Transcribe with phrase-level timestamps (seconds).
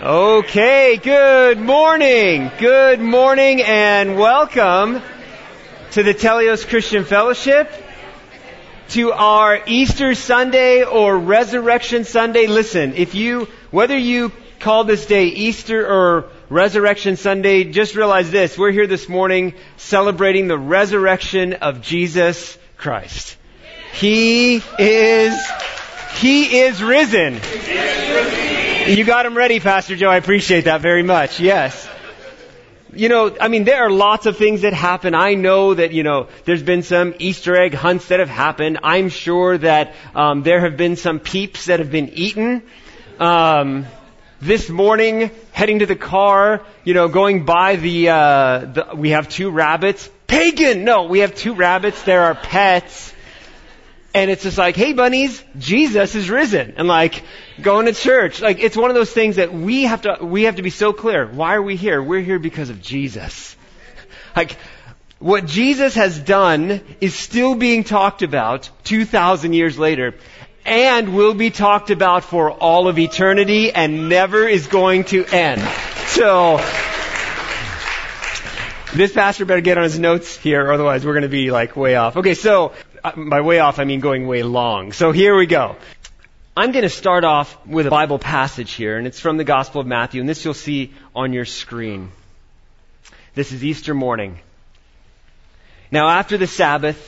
[0.00, 2.52] Okay, good morning.
[2.58, 5.02] Good morning and welcome
[5.90, 7.68] to the Telios Christian Fellowship.
[8.90, 12.46] To our Easter Sunday or Resurrection Sunday.
[12.46, 14.30] Listen, if you, whether you
[14.60, 18.56] call this day Easter or Resurrection Sunday, just realize this.
[18.56, 23.36] We're here this morning celebrating the resurrection of Jesus Christ.
[23.94, 25.36] He is,
[26.18, 28.57] He is risen.
[28.88, 30.08] You got him ready, Pastor Joe.
[30.08, 31.40] I appreciate that very much.
[31.40, 31.86] Yes.
[32.94, 35.14] You know, I mean, there are lots of things that happen.
[35.14, 38.78] I know that, you know, there's been some Easter egg hunts that have happened.
[38.82, 42.62] I'm sure that um, there have been some peeps that have been eaten.
[43.18, 43.84] Um,
[44.40, 49.28] this morning, heading to the car, you know, going by the, uh, the, we have
[49.28, 50.08] two rabbits.
[50.26, 50.84] Pagan!
[50.84, 52.02] No, we have two rabbits.
[52.04, 53.12] There are pets.
[54.18, 56.74] And it's just like, hey bunnies, Jesus is risen.
[56.76, 57.22] And like,
[57.62, 58.40] going to church.
[58.40, 60.92] Like, it's one of those things that we have to, we have to be so
[60.92, 61.24] clear.
[61.24, 62.02] Why are we here?
[62.02, 63.54] We're here because of Jesus.
[64.36, 64.56] Like,
[65.18, 70.14] what Jesus has done is still being talked about 2,000 years later
[70.64, 75.60] and will be talked about for all of eternity and never is going to end.
[76.08, 76.58] So,
[78.94, 81.96] this pastor better get on his notes here, otherwise we're going to be like way
[81.96, 82.16] off.
[82.16, 82.72] Okay, so
[83.08, 84.92] Uh, by way off, I mean going way long.
[84.92, 85.76] So here we go.
[86.54, 89.80] I'm going to start off with a Bible passage here, and it's from the Gospel
[89.80, 92.10] of Matthew, and this you'll see on your screen.
[93.34, 94.38] This is Easter morning.
[95.90, 97.00] Now, after the Sabbath,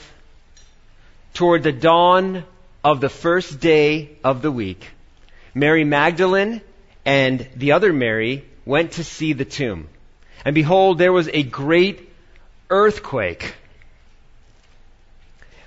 [1.34, 2.45] toward the dawn
[2.83, 4.87] of the first day of the week,
[5.55, 6.62] Mary Magdalene
[7.05, 9.89] and the other Mary went to see the tomb.
[10.47, 12.11] And behold, there was a great
[12.71, 13.55] earthquake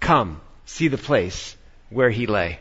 [0.00, 1.56] Come, see the place
[1.90, 2.58] where he lay.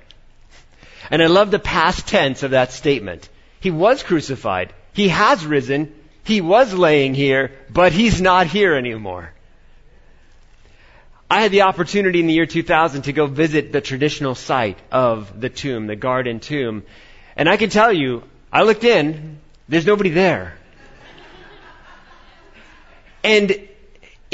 [1.11, 3.29] And I love the past tense of that statement.
[3.59, 4.73] He was crucified.
[4.93, 5.93] He has risen.
[6.23, 9.31] He was laying here, but he's not here anymore.
[11.29, 15.39] I had the opportunity in the year 2000 to go visit the traditional site of
[15.39, 16.83] the tomb, the garden tomb.
[17.35, 20.57] And I can tell you, I looked in, there's nobody there.
[23.23, 23.67] And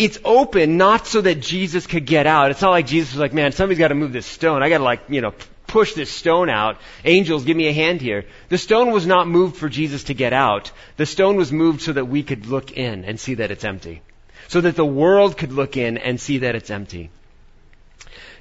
[0.03, 2.49] it's open not so that Jesus could get out.
[2.49, 4.63] It's not like Jesus was like, man, somebody's got to move this stone.
[4.63, 5.33] I got to like, you know,
[5.67, 6.77] push this stone out.
[7.05, 8.25] Angels, give me a hand here.
[8.49, 10.71] The stone was not moved for Jesus to get out.
[10.97, 14.01] The stone was moved so that we could look in and see that it's empty.
[14.47, 17.11] So that the world could look in and see that it's empty.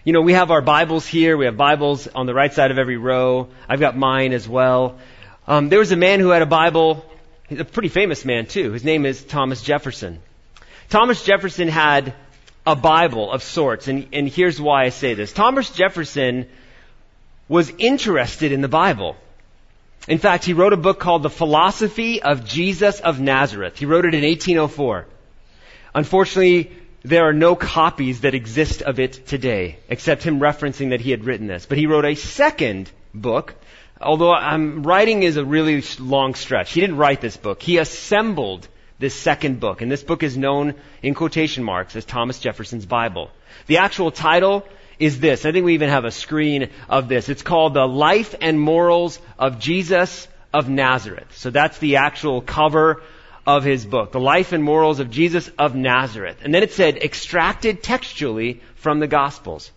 [0.02, 1.36] You know, we have our Bibles here.
[1.36, 3.48] We have Bibles on the right side of every row.
[3.68, 4.98] I've got mine as well.
[5.46, 7.04] Um, there was a man who had a Bible.
[7.50, 8.72] He's a pretty famous man too.
[8.72, 10.20] His name is Thomas Jefferson.
[10.90, 12.14] Thomas Jefferson had
[12.66, 15.32] a Bible of sorts, and, and here's why I say this.
[15.32, 16.46] Thomas Jefferson
[17.48, 19.16] was interested in the Bible.
[20.08, 23.78] In fact, he wrote a book called The Philosophy of Jesus of Nazareth.
[23.78, 25.06] He wrote it in 1804.
[25.94, 31.12] Unfortunately, there are no copies that exist of it today, except him referencing that he
[31.12, 31.66] had written this.
[31.66, 33.54] But he wrote a second book,
[34.00, 36.72] although I'm, writing is a really long stretch.
[36.72, 37.62] He didn't write this book.
[37.62, 38.66] He assembled
[39.00, 39.80] this second book.
[39.80, 43.30] And this book is known in quotation marks as Thomas Jefferson's Bible.
[43.66, 44.64] The actual title
[44.98, 45.46] is this.
[45.46, 47.28] I think we even have a screen of this.
[47.28, 51.36] It's called The Life and Morals of Jesus of Nazareth.
[51.36, 53.02] So that's the actual cover
[53.46, 54.12] of his book.
[54.12, 56.36] The Life and Morals of Jesus of Nazareth.
[56.42, 59.72] And then it said, extracted textually from the Gospels.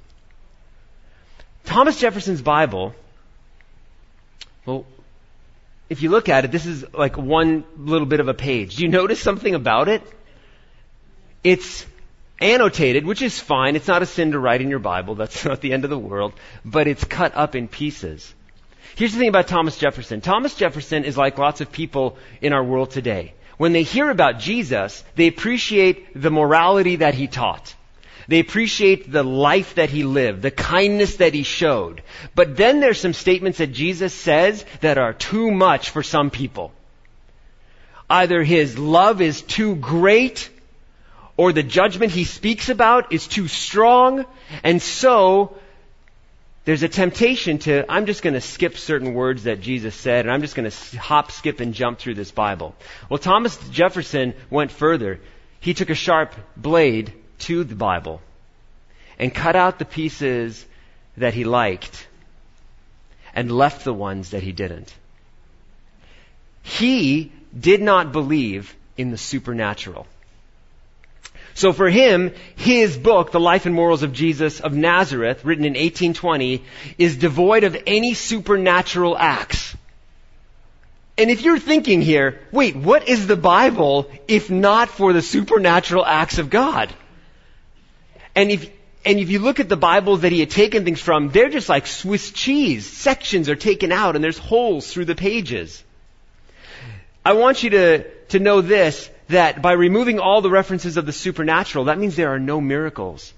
[1.64, 2.94] Thomas Jefferson's Bible,
[4.66, 4.86] well,
[5.94, 8.78] if you look at it, this is like one little bit of a page.
[8.78, 10.02] Do you notice something about it?
[11.44, 11.86] It's
[12.42, 13.76] annotated, which is fine.
[13.76, 15.14] It's not a sin to write in your Bible.
[15.14, 16.34] That's not the end of the world.
[16.66, 18.34] But it's cut up in pieces.
[18.96, 20.20] Here's the thing about Thomas Jefferson.
[20.20, 23.36] Thomas Jefferson is like lots of people in our world today.
[23.58, 27.76] When they hear about Jesus, they appreciate the morality that he taught.
[28.28, 32.02] They appreciate the life that he lived, the kindness that he showed.
[32.36, 36.72] But then there's some statements that Jesus says that are too much for some people.
[38.10, 40.50] Either his love is too great
[41.36, 44.26] or the judgment he speaks about is too strong.
[44.64, 45.56] And so
[46.66, 50.34] there's a temptation to, I'm just going to skip certain words that Jesus said, and
[50.34, 52.76] I'm just going to hop, skip, and jump through this Bible.
[53.10, 55.20] Well, Thomas Jefferson went further.
[55.60, 57.14] He took a sharp blade
[57.44, 58.22] to the Bible
[59.20, 60.66] and cut out the pieces
[61.18, 62.08] that he liked
[63.36, 64.94] and left the ones that he didn't.
[66.62, 70.08] He did not believe in the supernatural.
[71.56, 75.74] So for him, his book, The Life and Morals of Jesus of Nazareth, written in
[75.74, 76.64] 1820,
[76.98, 79.76] is devoid of any supernatural acts.
[81.16, 86.04] And if you're thinking here, wait, what is the Bible if not for the supernatural
[86.04, 86.92] acts of God?
[88.36, 88.70] And if,
[89.06, 91.70] and if you look at the Bibles that he had taken things from, they're just
[91.70, 92.86] like Swiss cheese.
[92.86, 95.84] Sections are taken out and there's holes through the pages.
[97.26, 101.14] I want you to, to know this, that by removing all the references of the
[101.14, 103.34] supernatural, that means there are no miracles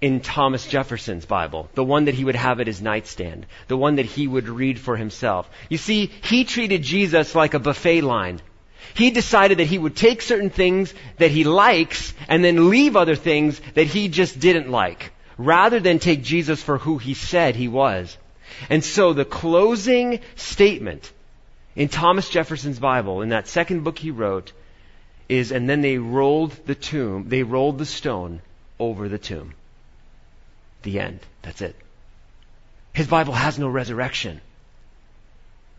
[0.00, 3.96] in Thomas Jefferson's Bible, the one that he would have at his nightstand, the one
[3.96, 5.48] that he would read for himself.
[5.68, 8.40] You see, he treated Jesus like a buffet line.
[8.94, 13.16] He decided that he would take certain things that he likes and then leave other
[13.16, 17.68] things that he just didn't like, rather than take Jesus for who he said he
[17.68, 18.16] was.
[18.68, 21.10] And so the closing statement
[21.76, 24.52] in Thomas Jefferson's Bible, in that second book he wrote,
[25.28, 28.42] is, and then they rolled the tomb, they rolled the stone
[28.78, 29.54] over the tomb.
[30.82, 31.20] The end.
[31.42, 31.76] That's it.
[32.92, 34.40] His Bible has no resurrection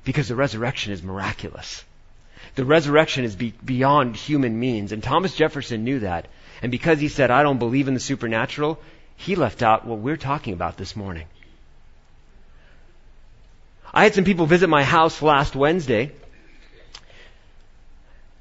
[0.03, 1.83] because the resurrection is miraculous.
[2.56, 6.27] The resurrection is be- beyond human means, and Thomas Jefferson knew that.
[6.62, 8.80] And because he said, I don't believe in the supernatural,
[9.15, 11.25] he left out what we're talking about this morning.
[13.94, 16.12] I had some people visit my house last Wednesday,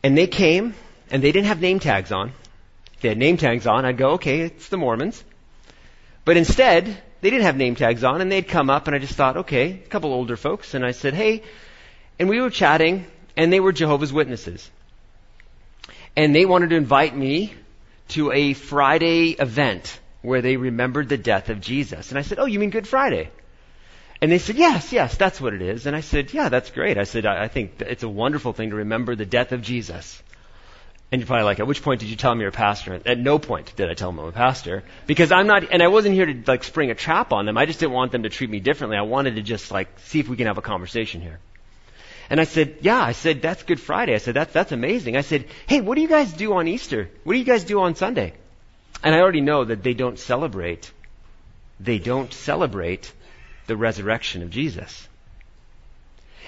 [0.03, 0.75] and they came,
[1.11, 2.33] and they didn't have name tags on.
[2.95, 5.23] If they had name tags on, I'd go, okay, it's the Mormons.
[6.25, 6.85] But instead,
[7.21, 9.73] they didn't have name tags on, and they'd come up, and I just thought, okay,
[9.73, 11.43] a couple older folks, and I said, hey,
[12.19, 14.71] and we were chatting, and they were Jehovah's Witnesses.
[16.17, 17.55] And they wanted to invite me
[18.09, 22.11] to a Friday event where they remembered the death of Jesus.
[22.11, 23.31] And I said, oh, you mean Good Friday?
[24.21, 25.87] And they said, yes, yes, that's what it is.
[25.87, 26.99] And I said, yeah, that's great.
[26.99, 30.23] I said, I, I think it's a wonderful thing to remember the death of Jesus.
[31.11, 33.00] And you're probably like, at which point did you tell me you're a pastor?
[33.05, 34.85] At no point did I tell them I'm a pastor.
[35.06, 37.56] Because I'm not, and I wasn't here to like spring a trap on them.
[37.56, 38.97] I just didn't want them to treat me differently.
[38.97, 41.41] I wanted to just like see if we can have a conversation here.
[42.31, 44.15] And I said, yeah, I said, that's Good Friday.
[44.15, 45.17] I said, that's, that's amazing.
[45.17, 47.11] I said, hey, what do you guys do on Easter?
[47.25, 48.35] What do you guys do on Sunday?
[49.03, 50.93] And I already know that they don't celebrate,
[51.81, 53.12] they don't celebrate
[53.67, 55.09] the resurrection of Jesus.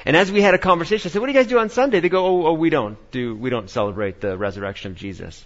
[0.04, 2.00] And as we had a conversation, I said, what do you guys do on Sunday?
[2.00, 5.44] They go, oh, oh, we don't do, we don't celebrate the resurrection of Jesus.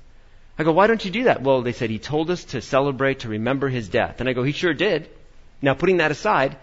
[0.59, 1.43] I go, why don't you do that?
[1.43, 4.21] Well, they said he told us to celebrate, to remember his death.
[4.21, 5.09] And I go, he sure did.
[5.61, 6.57] Now putting that aside,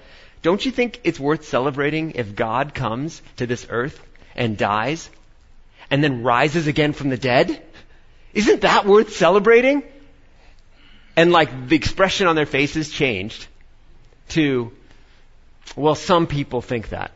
[0.43, 3.99] don't you think it's worth celebrating if God comes to this earth
[4.35, 5.09] and dies
[5.89, 7.63] and then rises again from the dead?
[8.33, 9.83] Isn't that worth celebrating?
[11.15, 13.47] And like the expression on their faces changed
[14.29, 14.71] to,
[15.77, 17.11] well, some people think that.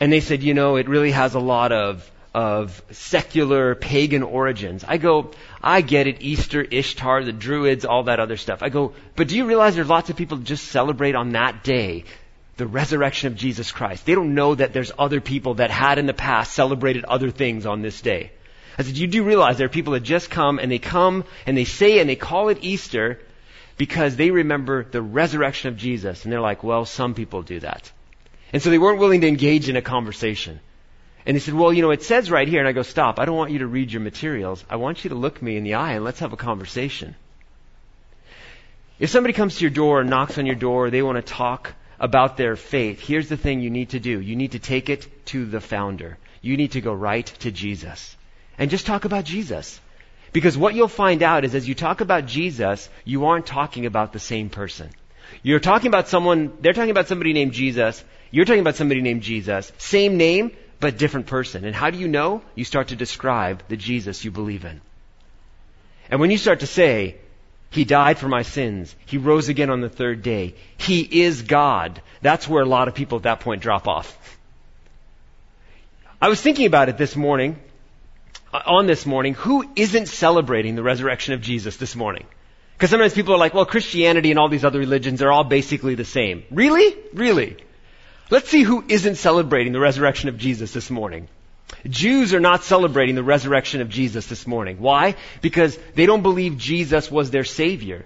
[0.00, 4.84] And they said, you know, it really has a lot of, of secular pagan origins.
[4.86, 8.62] I go, I get it, Easter, Ishtar, the Druids, all that other stuff.
[8.62, 12.04] I go, but do you realize there's lots of people just celebrate on that day
[12.56, 14.06] the resurrection of Jesus Christ?
[14.06, 17.66] They don't know that there's other people that had in the past celebrated other things
[17.66, 18.30] on this day.
[18.78, 21.56] I said, you do realize there are people that just come and they come and
[21.56, 23.18] they say and they call it Easter
[23.78, 26.22] because they remember the resurrection of Jesus.
[26.22, 27.90] And they're like, well, some people do that.
[28.52, 30.60] And so they weren't willing to engage in a conversation.
[31.28, 33.26] And he said, well, you know, it says right here, and I go, stop, I
[33.26, 34.64] don't want you to read your materials.
[34.70, 37.14] I want you to look me in the eye and let's have a conversation.
[38.98, 41.74] If somebody comes to your door and knocks on your door, they want to talk
[42.00, 44.18] about their faith, here's the thing you need to do.
[44.22, 46.16] You need to take it to the founder.
[46.40, 48.16] You need to go right to Jesus.
[48.56, 49.78] And just talk about Jesus.
[50.32, 54.14] Because what you'll find out is as you talk about Jesus, you aren't talking about
[54.14, 54.88] the same person.
[55.42, 59.20] You're talking about someone, they're talking about somebody named Jesus, you're talking about somebody named
[59.20, 61.64] Jesus, same name, but different person.
[61.64, 62.42] And how do you know?
[62.54, 64.80] You start to describe the Jesus you believe in.
[66.10, 67.16] And when you start to say,
[67.70, 72.00] He died for my sins, He rose again on the third day, He is God,
[72.22, 74.38] that's where a lot of people at that point drop off.
[76.20, 77.58] I was thinking about it this morning,
[78.52, 82.26] uh, on this morning, who isn't celebrating the resurrection of Jesus this morning?
[82.76, 85.96] Because sometimes people are like, well, Christianity and all these other religions are all basically
[85.96, 86.44] the same.
[86.50, 86.96] Really?
[87.12, 87.56] Really?
[88.30, 91.28] Let's see who isn't celebrating the resurrection of Jesus this morning.
[91.88, 94.78] Jews are not celebrating the resurrection of Jesus this morning.
[94.78, 95.14] Why?
[95.40, 98.04] Because they don't believe Jesus was their Savior.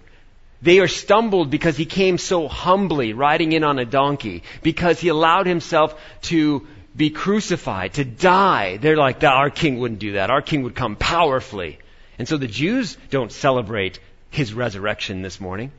[0.60, 5.08] They are stumbled because he came so humbly, riding in on a donkey, because he
[5.08, 8.76] allowed himself to be crucified, to die.
[8.76, 10.30] They're like, our king wouldn't do that.
[10.30, 11.78] Our king would come powerfully.
[12.18, 13.98] And so the Jews don't celebrate
[14.30, 15.72] his resurrection this morning.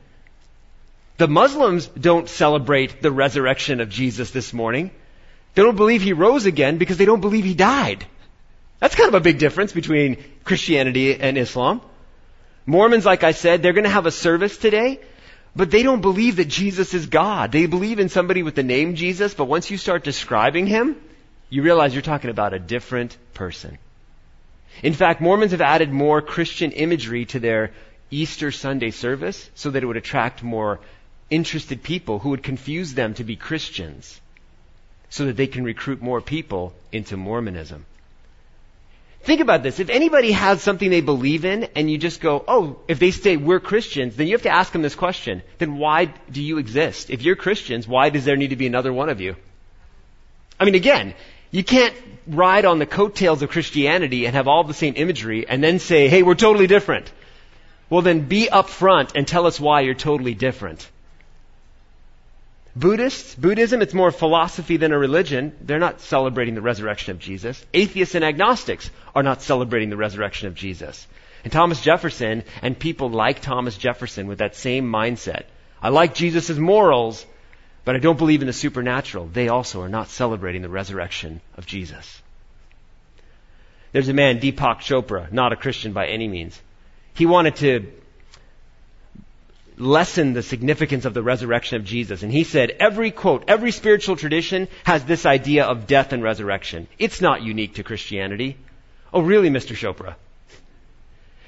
[1.16, 4.90] The Muslims don't celebrate the resurrection of Jesus this morning.
[5.54, 8.04] They don't believe he rose again because they don't believe he died.
[8.80, 11.80] That's kind of a big difference between Christianity and Islam.
[12.66, 15.00] Mormons, like I said, they're going to have a service today,
[15.54, 17.52] but they don't believe that Jesus is God.
[17.52, 20.96] They believe in somebody with the name Jesus, but once you start describing him,
[21.48, 23.78] you realize you're talking about a different person.
[24.82, 27.72] In fact, Mormons have added more Christian imagery to their
[28.10, 30.80] Easter Sunday service so that it would attract more
[31.30, 34.20] interested people who would confuse them to be Christians
[35.10, 37.86] so that they can recruit more people into Mormonism.
[39.22, 39.80] Think about this.
[39.80, 43.38] If anybody has something they believe in and you just go, oh, if they say
[43.38, 45.42] we're Christians, then you have to ask them this question.
[45.56, 47.08] Then why do you exist?
[47.08, 49.36] If you're Christians, why does there need to be another one of you?
[50.60, 51.14] I mean, again,
[51.50, 51.94] you can't
[52.26, 56.08] ride on the coattails of Christianity and have all the same imagery and then say,
[56.08, 57.10] hey, we're totally different.
[57.88, 60.86] Well, then be upfront and tell us why you're totally different.
[62.76, 65.56] Buddhists, Buddhism, it's more philosophy than a religion.
[65.60, 67.64] They're not celebrating the resurrection of Jesus.
[67.72, 71.06] Atheists and agnostics are not celebrating the resurrection of Jesus.
[71.44, 75.44] And Thomas Jefferson and people like Thomas Jefferson with that same mindset.
[75.80, 77.24] I like Jesus' morals,
[77.84, 79.26] but I don't believe in the supernatural.
[79.26, 82.22] They also are not celebrating the resurrection of Jesus.
[83.92, 86.60] There's a man, Deepak Chopra, not a Christian by any means.
[87.12, 87.92] He wanted to
[89.76, 92.22] lessen the significance of the resurrection of Jesus.
[92.22, 96.86] And he said, every quote, every spiritual tradition has this idea of death and resurrection.
[96.98, 98.56] It's not unique to Christianity.
[99.12, 99.74] Oh, really, Mr.
[99.74, 100.14] Chopra?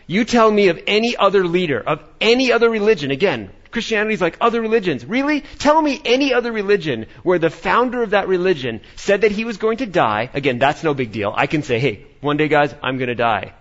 [0.06, 4.38] You tell me of any other leader, of any other religion, again, Christianity is like
[4.40, 5.04] other religions.
[5.04, 5.42] Really?
[5.58, 9.56] Tell me any other religion where the founder of that religion said that he was
[9.56, 10.30] going to die.
[10.32, 11.32] Again, that's no big deal.
[11.36, 13.52] I can say, hey, one day guys, I'm going to die.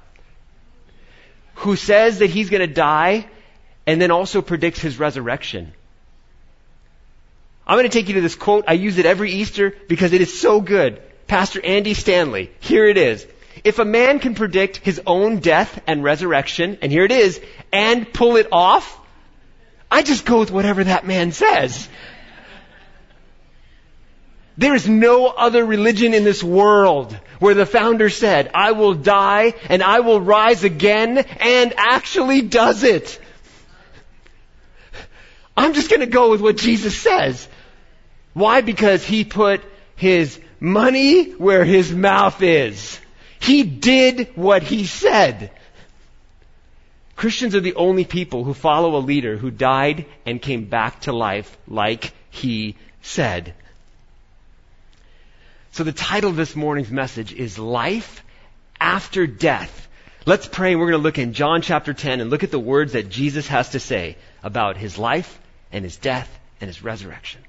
[1.55, 3.27] Who says that he's going to die
[3.87, 5.73] and then also predicts his resurrection.
[7.67, 8.65] I'm going to take you to this quote.
[8.67, 11.01] I use it every Easter because it is so good.
[11.27, 12.51] Pastor Andy Stanley.
[12.59, 13.25] Here it is.
[13.63, 18.11] If a man can predict his own death and resurrection, and here it is, and
[18.11, 18.99] pull it off,
[19.89, 21.87] I just go with whatever that man says.
[24.57, 29.53] There is no other religion in this world where the founder said, I will die
[29.69, 33.19] and I will rise again and actually does it.
[35.57, 37.47] I'm just going to go with what Jesus says.
[38.33, 38.61] Why?
[38.61, 39.61] Because he put
[39.95, 42.99] his money where his mouth is.
[43.39, 45.51] He did what he said.
[47.15, 51.13] Christians are the only people who follow a leader who died and came back to
[51.13, 53.53] life like he said.
[55.71, 58.23] So the title of this morning's message is Life
[58.79, 59.87] After Death.
[60.25, 62.93] Let's pray we're going to look in John chapter 10 and look at the words
[62.93, 65.39] that Jesus has to say about his life
[65.71, 66.29] and his death
[66.61, 67.41] and his resurrection.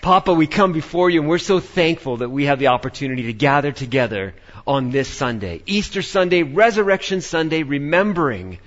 [0.00, 3.32] Papa, we come before you and we're so thankful that we have the opportunity to
[3.32, 4.34] gather together
[4.66, 5.62] on this Sunday.
[5.66, 8.58] Easter Sunday, Resurrection Sunday, remembering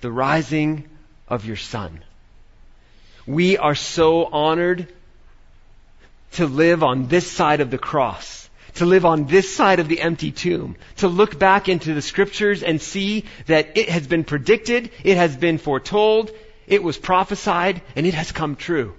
[0.00, 0.88] the rising
[1.28, 2.02] of your Son.
[3.26, 4.86] We are so honored
[6.32, 8.41] to live on this side of the cross
[8.74, 12.62] to live on this side of the empty tomb, to look back into the scriptures
[12.62, 16.30] and see that it has been predicted, it has been foretold,
[16.66, 18.94] it was prophesied, and it has come true.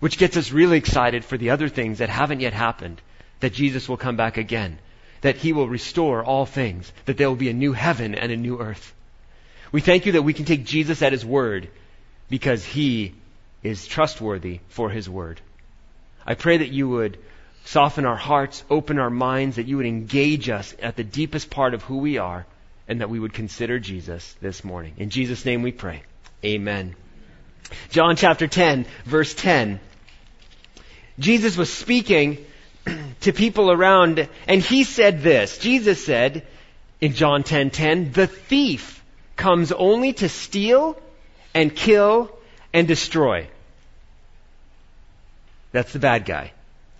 [0.00, 3.00] Which gets us really excited for the other things that haven't yet happened,
[3.40, 4.78] that Jesus will come back again,
[5.20, 8.36] that he will restore all things, that there will be a new heaven and a
[8.36, 8.94] new earth.
[9.72, 11.68] We thank you that we can take Jesus at his word
[12.28, 13.14] because he
[13.62, 15.40] is trustworthy for his word.
[16.26, 17.18] I pray that you would
[17.64, 21.74] Soften our hearts, open our minds, that you would engage us at the deepest part
[21.74, 22.46] of who we are,
[22.86, 24.94] and that we would consider Jesus this morning.
[24.98, 26.02] In Jesus' name we pray.
[26.44, 26.94] Amen.
[27.90, 29.80] John chapter 10, verse 10.
[31.18, 32.44] Jesus was speaking
[33.20, 35.58] to people around, and he said this.
[35.58, 36.46] Jesus said
[37.00, 39.02] in John 10:10, 10, 10, "The thief
[39.36, 41.00] comes only to steal
[41.54, 42.36] and kill
[42.72, 43.46] and destroy."
[45.72, 46.52] That's the bad guy.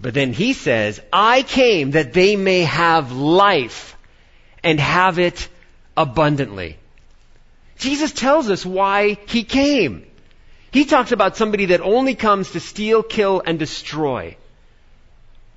[0.05, 3.97] But then he says, I came that they may have life
[4.63, 5.49] and have it
[5.97, 6.77] abundantly.
[7.79, 10.05] Jesus tells us why he came.
[10.71, 14.37] He talks about somebody that only comes to steal, kill, and destroy.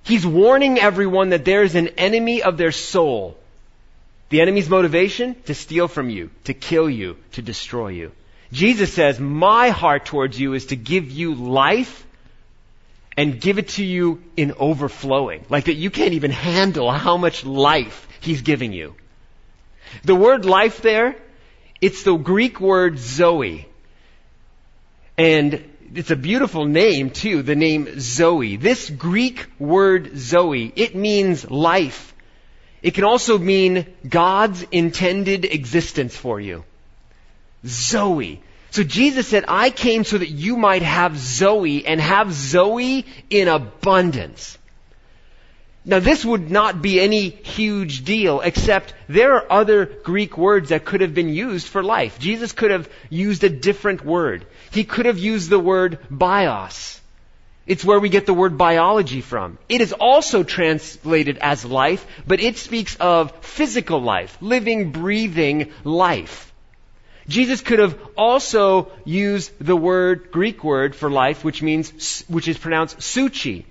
[0.04, 3.38] He's warning everyone that there is an enemy of their soul.
[4.30, 5.36] The enemy's motivation?
[5.48, 8.14] To steal from you, to kill you, to destroy you.
[8.54, 12.07] Jesus says, my heart towards you is to give you life
[13.18, 15.44] and give it to you in overflowing.
[15.50, 18.96] Like that you can't even handle how much life He's giving you.
[20.04, 21.16] The word life there,
[21.82, 23.68] it's the Greek word Zoe.
[25.18, 25.64] And
[25.96, 28.58] it's a beautiful name too, the name Zoe.
[28.58, 32.14] This Greek word Zoe, it means life.
[32.84, 36.64] It can also mean God's intended existence for you.
[37.66, 38.42] Zoe.
[38.72, 43.48] So Jesus said, I came so that you might have Zoe and have Zoe in
[43.48, 44.58] abundance.
[45.86, 50.84] Now this would not be any huge deal, except there are other Greek words that
[50.84, 52.20] could have been used for life.
[52.20, 54.46] Jesus could have used a different word.
[54.72, 57.00] He could have used the word bios.
[57.66, 59.58] It's where we get the word biology from.
[59.70, 66.47] It is also translated as life, but it speaks of physical life, living, breathing life.
[67.28, 72.58] Jesus could have also used the word, Greek word for life, which means, which is
[72.58, 73.66] pronounced suchi,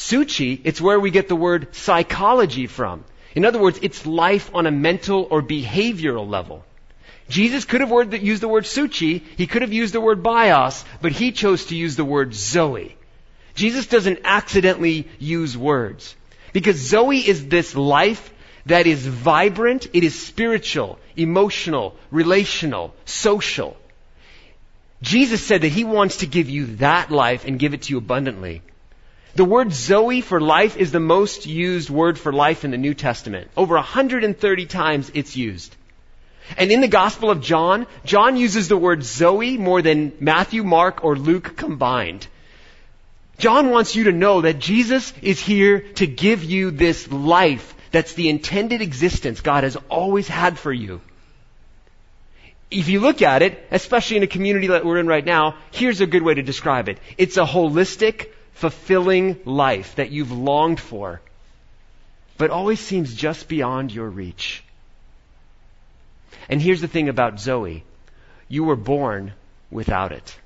[0.00, 3.04] Suchi, it's where we get the word psychology from.
[3.34, 6.64] In other words, it's life on a mental or behavioral level.
[7.28, 11.12] Jesus could have used the word suchi, he could have used the word bios, but
[11.12, 12.96] he chose to use the word zoe.
[13.54, 16.16] Jesus doesn't accidentally use words.
[16.52, 18.32] Because zoe is this life
[18.66, 23.76] that is vibrant, it is spiritual, emotional, relational, social.
[25.02, 27.98] Jesus said that he wants to give you that life and give it to you
[27.98, 28.62] abundantly.
[29.34, 32.94] The word Zoe for life is the most used word for life in the New
[32.94, 33.50] Testament.
[33.56, 35.74] Over 130 times it's used.
[36.56, 41.04] And in the Gospel of John, John uses the word Zoe more than Matthew, Mark,
[41.04, 42.26] or Luke combined.
[43.38, 48.14] John wants you to know that Jesus is here to give you this life that's
[48.14, 51.00] the intended existence God has always had for you.
[52.70, 56.00] If you look at it, especially in a community that we're in right now, here's
[56.00, 56.98] a good way to describe it.
[57.18, 61.20] It's a holistic, fulfilling life that you've longed for,
[62.38, 64.62] but always seems just beyond your reach.
[66.48, 67.84] And here's the thing about Zoe
[68.48, 69.32] you were born
[69.70, 70.36] without it.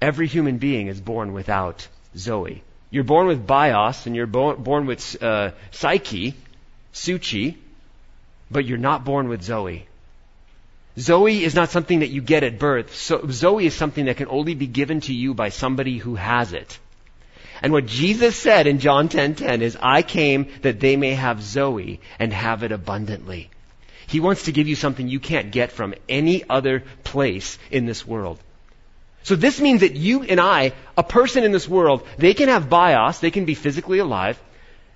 [0.00, 2.62] Every human being is born without Zoe.
[2.90, 6.34] You're born with bios and you're born with uh, psyche,
[6.92, 7.56] suchi,
[8.50, 9.86] but you're not born with Zoe.
[10.98, 12.94] Zoe is not something that you get at birth.
[12.94, 16.52] So Zoe is something that can only be given to you by somebody who has
[16.52, 16.78] it.
[17.62, 21.14] And what Jesus said in John 10:10 10, 10 is I came that they may
[21.14, 23.50] have Zoe and have it abundantly.
[24.06, 28.06] He wants to give you something you can't get from any other place in this
[28.06, 28.38] world.
[29.22, 32.70] So this means that you and I, a person in this world, they can have
[32.70, 34.40] bios, they can be physically alive,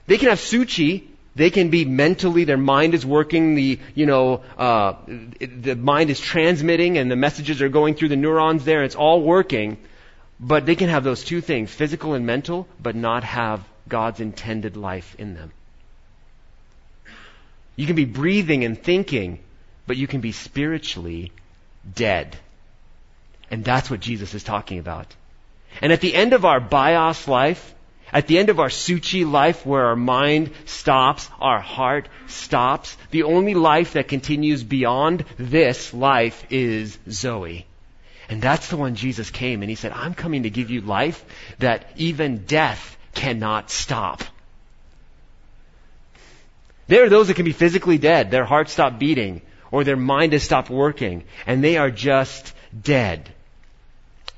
[0.07, 4.43] they can have suchi, they can be mentally, their mind is working, the, you know,
[4.59, 8.97] uh, the mind is transmitting and the messages are going through the neurons there, it's
[8.97, 9.79] all working.
[10.41, 14.77] But they can have those two things, physical and mental, but not have God's intended
[14.77, 15.53] life in them.
[17.77, 19.39] You can be breathing and thinking,
[19.87, 21.33] but you can be spiritually
[21.95, 22.37] dead.
[23.51, 25.15] And that's what Jesus is talking about.
[25.81, 27.75] And at the end of our bios life,
[28.13, 33.25] at the end of our Suchi life where our mind stops, our heart stops, the
[33.25, 37.67] only life that continues beyond this life is Zoe.
[38.29, 41.25] And that's the one Jesus came and he said, I'm coming to give you life
[41.59, 44.23] that even death cannot stop.
[46.87, 48.31] There are those that can be physically dead.
[48.31, 53.33] Their heart stopped beating or their mind has stopped working and they are just dead.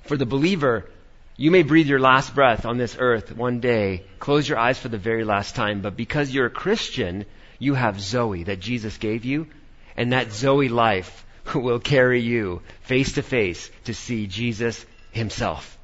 [0.05, 0.91] For the believer,
[1.37, 4.89] you may breathe your last breath on this earth one day, close your eyes for
[4.89, 7.25] the very last time, but because you're a Christian,
[7.59, 9.47] you have Zoe that Jesus gave you,
[9.97, 15.79] and that Zoe life will carry you face to face to see Jesus himself.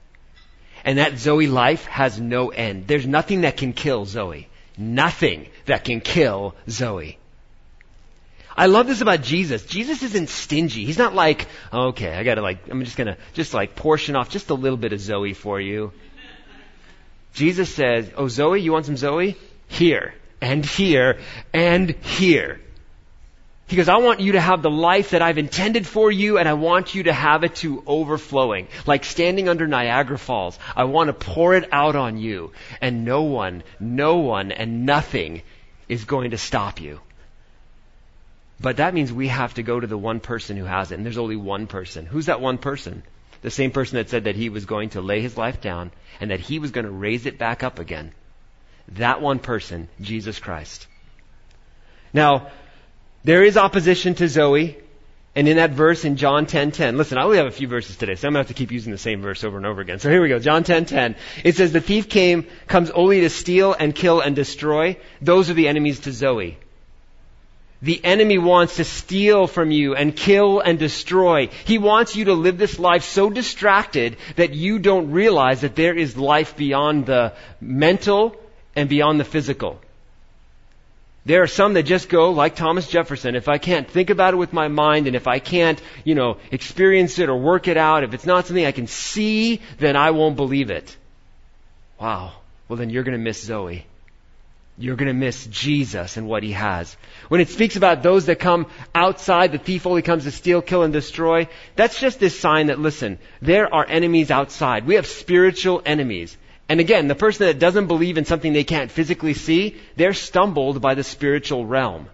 [0.84, 2.86] And that Zoe life has no end.
[2.86, 4.48] There's nothing that can kill Zoe.
[4.76, 7.18] Nothing that can kill Zoe.
[8.58, 9.64] I love this about Jesus.
[9.64, 10.84] Jesus isn't stingy.
[10.84, 14.50] He's not like, okay, I gotta like, I'm just gonna, just like portion off just
[14.50, 15.92] a little bit of Zoe for you.
[17.34, 19.36] Jesus says, oh Zoe, you want some Zoe?
[19.68, 21.20] Here, and here,
[21.54, 22.60] and here.
[23.68, 26.48] He goes, I want you to have the life that I've intended for you, and
[26.48, 28.66] I want you to have it to overflowing.
[28.86, 30.58] Like standing under Niagara Falls.
[30.74, 32.50] I want to pour it out on you.
[32.80, 35.42] And no one, no one, and nothing
[35.86, 37.00] is going to stop you.
[38.60, 41.04] But that means we have to go to the one person who has it, and
[41.04, 42.06] there's only one person.
[42.06, 43.02] Who's that one person?
[43.42, 46.32] The same person that said that he was going to lay his life down and
[46.32, 48.12] that he was going to raise it back up again.
[48.92, 50.88] That one person, Jesus Christ.
[52.12, 52.48] Now,
[53.22, 54.76] there is opposition to Zoe.
[55.36, 57.96] And in that verse in John 10:10, 10, listen, I only have a few verses
[57.96, 60.00] today, so I'm gonna have to keep using the same verse over and over again.
[60.00, 60.86] So here we go, John 10:10.
[60.86, 65.48] 10, it says, "The thief came, comes only to steal and kill and destroy." Those
[65.48, 66.58] are the enemies to Zoe.
[67.80, 71.48] The enemy wants to steal from you and kill and destroy.
[71.64, 75.96] He wants you to live this life so distracted that you don't realize that there
[75.96, 78.34] is life beyond the mental
[78.74, 79.80] and beyond the physical.
[81.24, 83.36] There are some that just go like Thomas Jefferson.
[83.36, 86.38] If I can't think about it with my mind and if I can't, you know,
[86.50, 90.10] experience it or work it out, if it's not something I can see, then I
[90.10, 90.96] won't believe it.
[92.00, 92.32] Wow.
[92.68, 93.84] Well, then you're going to miss Zoe
[94.78, 96.96] you're going to miss Jesus and what he has.
[97.28, 100.84] When it speaks about those that come outside, the thief only comes to steal, kill,
[100.84, 104.86] and destroy, that's just this sign that, listen, there are enemies outside.
[104.86, 106.36] We have spiritual enemies.
[106.68, 110.80] And again, the person that doesn't believe in something they can't physically see, they're stumbled
[110.80, 112.08] by the spiritual realm.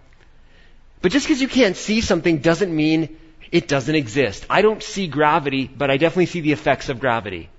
[1.01, 3.17] But just because you can't see something doesn't mean
[3.51, 4.43] it doesn't exist.
[4.49, 7.49] I don't see gravity, but I definitely see the effects of gravity.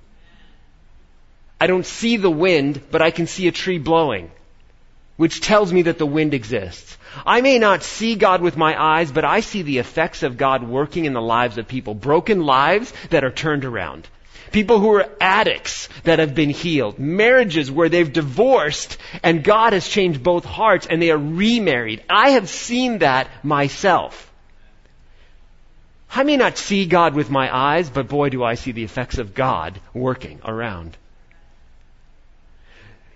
[1.61, 4.33] I don't see the wind, but I can see a tree blowing
[5.17, 6.97] which tells me that the wind exists.
[7.25, 10.63] I may not see God with my eyes, but I see the effects of God
[10.63, 11.95] working in the lives of people.
[11.95, 14.09] Broken lives that are turned around.
[14.53, 16.99] People who are addicts that have been healed.
[16.99, 22.03] Marriages where they've divorced and God has changed both hearts and they are remarried.
[22.09, 24.31] I have seen that myself.
[26.11, 29.19] I may not see God with my eyes, but boy do I see the effects
[29.19, 30.97] of God working around.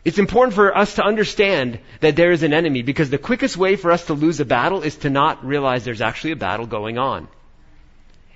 [0.05, 3.77] It's important for us to understand that there is an enemy because the quickest way
[3.77, 6.99] for us to lose a battle is to not realize there's actually a battle going
[6.99, 7.29] on.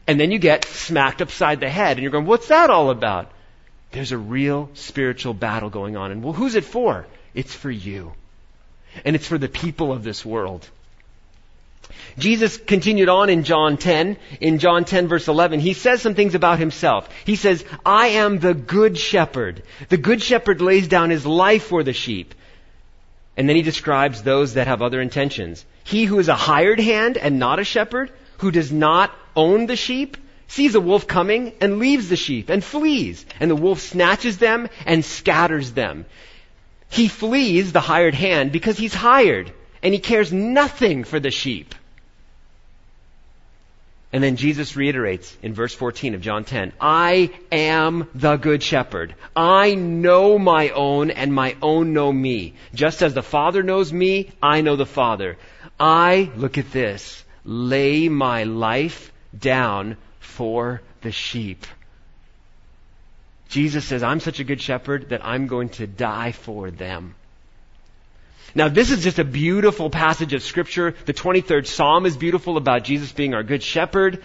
[0.06, 3.30] And then you get smacked upside the head and you're going, what's that all about?
[3.92, 6.10] There's a real spiritual battle going on.
[6.10, 7.06] And well, who's it for?
[7.32, 8.12] It's for you.
[9.04, 10.68] And it's for the people of this world.
[12.18, 14.16] Jesus continued on in John 10.
[14.40, 17.08] In John 10 verse 11, he says some things about himself.
[17.24, 19.62] He says, I am the good shepherd.
[19.88, 22.34] The good shepherd lays down his life for the sheep.
[23.36, 25.64] And then he describes those that have other intentions.
[25.82, 29.76] He who is a hired hand and not a shepherd, who does not own the
[29.76, 33.26] sheep, sees a wolf coming and leaves the sheep and flees.
[33.40, 36.06] And the wolf snatches them and scatters them.
[36.88, 39.52] He flees the hired hand because he's hired
[39.82, 41.74] and he cares nothing for the sheep.
[44.14, 49.16] And then Jesus reiterates in verse 14 of John 10, I am the good shepherd.
[49.34, 52.54] I know my own and my own know me.
[52.72, 55.36] Just as the Father knows me, I know the Father.
[55.80, 61.66] I, look at this, lay my life down for the sheep.
[63.48, 67.16] Jesus says, I'm such a good shepherd that I'm going to die for them.
[68.54, 70.94] Now, this is just a beautiful passage of Scripture.
[71.06, 74.22] The 23rd Psalm is beautiful about Jesus being our good shepherd.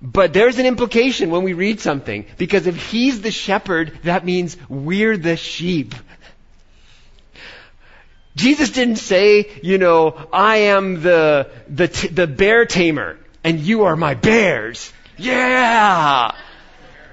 [0.00, 4.56] But there's an implication when we read something, because if He's the shepherd, that means
[4.68, 5.94] we're the sheep.
[8.34, 13.84] Jesus didn't say, you know, I am the, the, t- the bear tamer, and you
[13.84, 14.92] are my bears.
[15.18, 16.34] Yeah!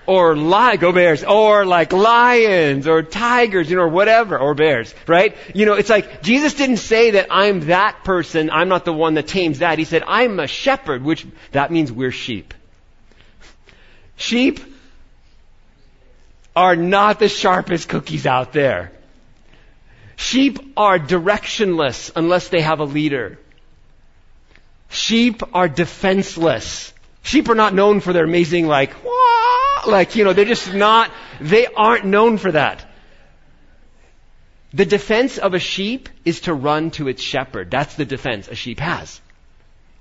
[0.10, 4.96] Or li- go bears, or like lions or tigers, you know, or whatever, or bears,
[5.06, 5.38] right?
[5.54, 9.14] You know, it's like Jesus didn't say that I'm that person, I'm not the one
[9.14, 9.78] that tames that.
[9.78, 12.56] He said, I'm a shepherd, which that means we're sheep.
[14.16, 14.60] Sheep
[16.56, 18.92] are not the sharpest cookies out there.
[20.16, 23.38] Sheep are directionless unless they have a leader.
[24.90, 26.92] Sheep are defenseless.
[27.22, 28.92] Sheep are not known for their amazing, like,
[29.88, 32.86] like, you know, they're just not, they aren't known for that.
[34.74, 37.72] The defense of a sheep is to run to its shepherd.
[37.72, 39.20] That's the defense a sheep has.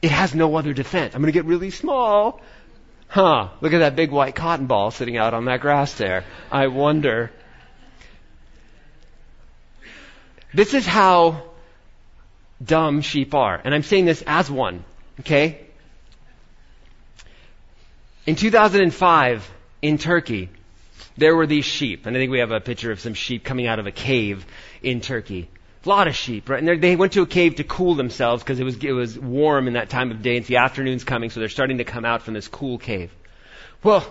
[0.03, 1.15] It has no other defense.
[1.15, 2.41] I'm going to get really small.
[3.09, 6.25] Huh, look at that big white cotton ball sitting out on that grass there.
[6.53, 7.31] I wonder.
[10.53, 11.43] This is how
[12.63, 13.61] dumb sheep are.
[13.65, 14.85] And I'm saying this as one.
[15.21, 15.67] Okay?
[18.27, 19.51] In 2005,
[19.83, 20.51] in Turkey,
[21.17, 23.67] there were these sheep, and I think we have a picture of some sheep coming
[23.67, 24.47] out of a cave
[24.83, 25.49] in Turkey.
[25.85, 26.63] A lot of sheep, right?
[26.63, 29.69] And they went to a cave to cool themselves because it was, it was warm
[29.69, 30.37] in that time of day.
[30.37, 33.13] It's the afternoon's coming, so they're starting to come out from this cool cave.
[33.83, 34.05] Well,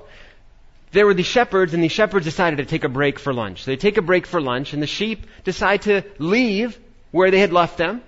[0.91, 3.63] there were the shepherds, and the shepherds decided to take a break for lunch.
[3.63, 6.79] So they take a break for lunch, and the sheep decide to leave
[7.11, 8.01] where they had left them.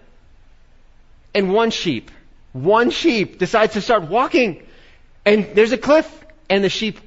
[1.33, 2.11] And one sheep,
[2.53, 4.63] one sheep decides to start walking.
[5.25, 6.99] And there's a cliff, and the sheep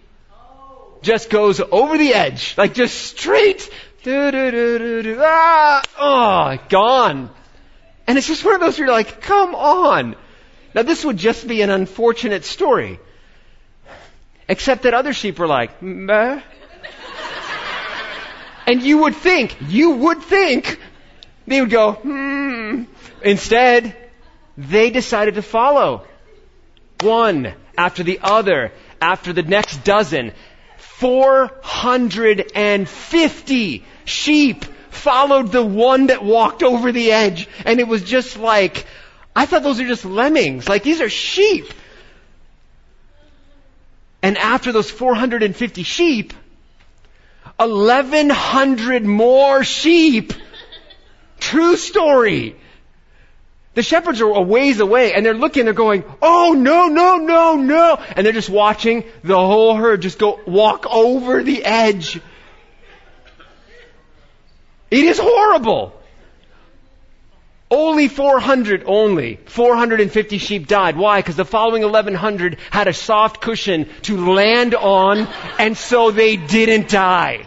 [1.03, 3.69] just goes over the edge, like just straight.
[4.07, 7.31] Ah, oh, gone.
[8.07, 10.17] And it's just one of those where you're like, come on.
[10.75, 12.99] Now this would just be an unfortunate story.
[14.49, 16.41] Except that other sheep were like, Meh.
[18.67, 20.79] and you would think, you would think,
[21.47, 22.85] they would go, hmm.
[23.23, 23.97] Instead,
[24.59, 26.05] they decided to follow.
[27.01, 30.33] One after the other, after the next dozen.
[31.03, 37.49] 450 sheep followed the one that walked over the edge.
[37.67, 38.87] And it was just like,
[39.35, 40.69] I thought those are just lemmings.
[40.69, 41.73] Like these are sheep.
[44.23, 46.33] And after those 450 sheep,
[47.57, 50.33] 1100 more sheep.
[51.41, 52.55] True story.
[53.75, 57.57] The shepherds are a ways away and they're looking, they're going, oh no, no, no,
[57.57, 57.99] no.
[58.17, 62.21] And they're just watching the whole herd just go walk over the edge.
[64.91, 65.99] It is horrible.
[67.71, 70.99] Only 400, only 450 sheep died.
[70.99, 71.21] Why?
[71.21, 75.27] Because the following 1100 had a soft cushion to land on,
[75.59, 77.47] and so they didn't die.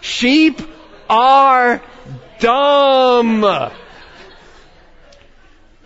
[0.00, 0.60] Sheep
[1.08, 1.80] are
[2.40, 3.70] dumb.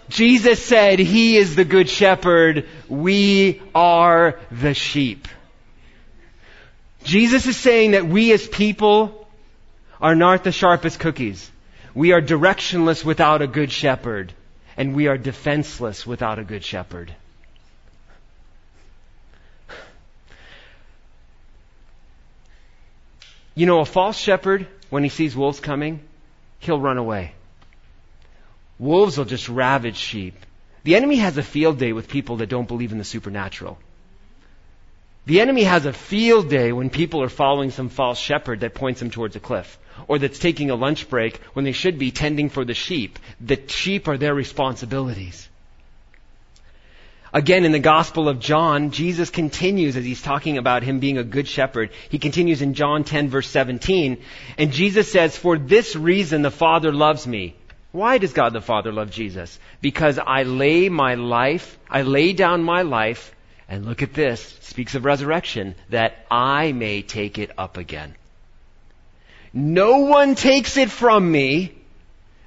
[0.08, 2.66] Jesus said he is the good shepherd.
[2.88, 5.28] We are the sheep.
[7.04, 9.28] Jesus is saying that we as people
[10.00, 11.50] are not the sharpest cookies.
[11.94, 14.32] We are directionless without a good shepherd,
[14.76, 17.14] and we are defenseless without a good shepherd.
[23.54, 26.00] You know, a false shepherd, when he sees wolves coming,
[26.58, 27.34] he'll run away.
[28.78, 30.34] Wolves will just ravage sheep.
[30.82, 33.78] The enemy has a field day with people that don't believe in the supernatural.
[35.26, 39.00] The enemy has a field day when people are following some false shepherd that points
[39.00, 42.50] them towards a cliff or that's taking a lunch break when they should be tending
[42.50, 43.18] for the sheep.
[43.40, 45.48] The sheep are their responsibilities.
[47.32, 51.24] Again, in the Gospel of John, Jesus continues as he's talking about him being a
[51.24, 51.90] good shepherd.
[52.08, 54.22] He continues in John 10 verse 17,
[54.56, 57.56] and Jesus says, For this reason the Father loves me.
[57.94, 59.56] Why does God the Father love Jesus?
[59.80, 63.32] Because I lay my life, I lay down my life,
[63.68, 68.16] and look at this, speaks of resurrection, that I may take it up again.
[69.52, 71.72] No one takes it from me,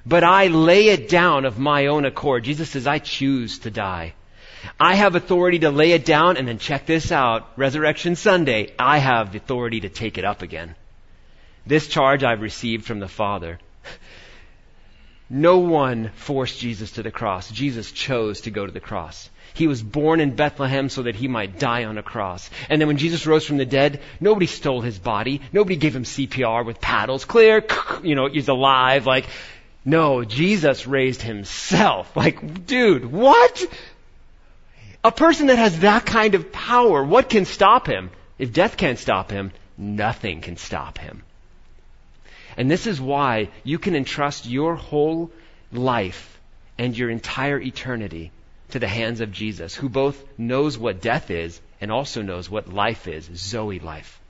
[0.04, 2.44] but I lay it down of my own accord.
[2.44, 4.12] Jesus says, I choose to die.
[4.78, 7.48] I have authority to lay it down, and then check this out.
[7.56, 10.74] Resurrection Sunday, I have authority to take it up again.
[11.66, 13.58] This charge I've received from the Father.
[15.30, 17.50] No one forced Jesus to the cross.
[17.50, 19.28] Jesus chose to go to the cross.
[19.54, 22.48] He was born in Bethlehem so that he might die on a cross.
[22.68, 25.40] And then when Jesus rose from the dead, nobody stole his body.
[25.52, 27.24] Nobody gave him CPR with paddles.
[27.24, 27.64] Clear,
[28.02, 29.06] you know, he's alive.
[29.06, 29.26] Like,
[29.84, 32.16] no, Jesus raised himself.
[32.16, 33.66] Like, dude, what?
[35.02, 38.10] A person that has that kind of power, what can stop him?
[38.38, 41.22] If death can't stop him, nothing can stop him.
[42.58, 45.30] And this is why you can entrust your whole
[45.72, 46.40] life
[46.76, 48.32] and your entire eternity
[48.70, 52.74] to the hands of Jesus, who both knows what death is and also knows what
[52.74, 54.20] life is, Zoe life.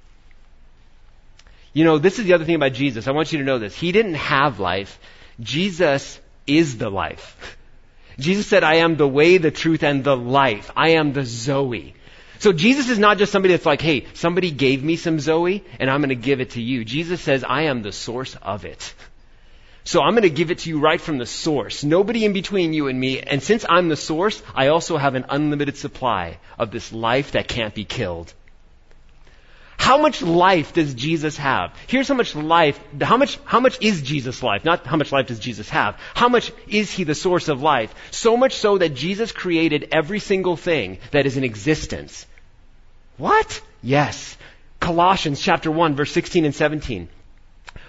[1.73, 3.09] You know, this is the other thing about Jesus.
[3.09, 3.75] I want you to know this.
[3.75, 5.01] He didn't have life.
[5.41, 7.57] Jesus is the life.
[8.19, 10.71] Jesus said, I am the way, the truth, and the life.
[10.77, 11.95] I am the Zoe.
[12.39, 15.91] So Jesus is not just somebody that's like, hey, somebody gave me some Zoe and
[15.91, 16.85] I'm going to give it to you.
[16.85, 18.95] Jesus says, I am the source of it.
[19.85, 21.83] So I'm going to give it to you right from the source.
[21.83, 23.21] Nobody in between you and me.
[23.21, 27.49] And since I'm the source, I also have an unlimited supply of this life that
[27.49, 28.33] can't be killed.
[29.79, 31.73] How much life does Jesus have?
[31.87, 34.65] Here's how much life, how much, how much is Jesus' life?
[34.65, 35.97] Not how much life does Jesus have.
[36.15, 37.95] How much is he the source of life?
[38.11, 42.27] So much so that Jesus created every single thing that is in existence.
[43.17, 43.63] What?
[43.83, 44.37] Yes.
[44.81, 47.09] Colossians chapter 1 verse 16 and 17.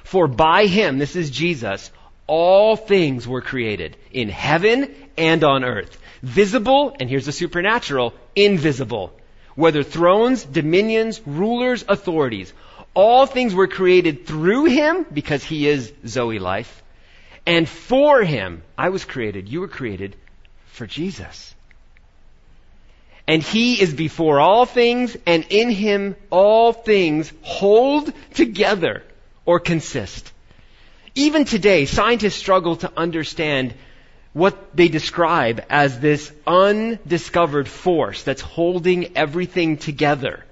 [0.03, 1.91] For by him, this is Jesus,
[2.27, 5.97] all things were created in heaven and on earth.
[6.21, 9.13] Visible, and here's the supernatural, invisible.
[9.59, 12.53] Whether thrones, dominions, rulers, authorities.
[12.93, 16.81] All things were created through him, because he is Zoe life,
[17.45, 18.63] and for him.
[18.77, 20.15] I was created, you were created
[20.67, 21.53] for Jesus.
[23.27, 29.03] And he is before all things, and in him all things hold together
[29.45, 30.31] or consist.
[31.15, 33.73] Even today, scientists struggle to understand
[34.33, 40.43] what they describe as this undiscovered force that's holding everything together.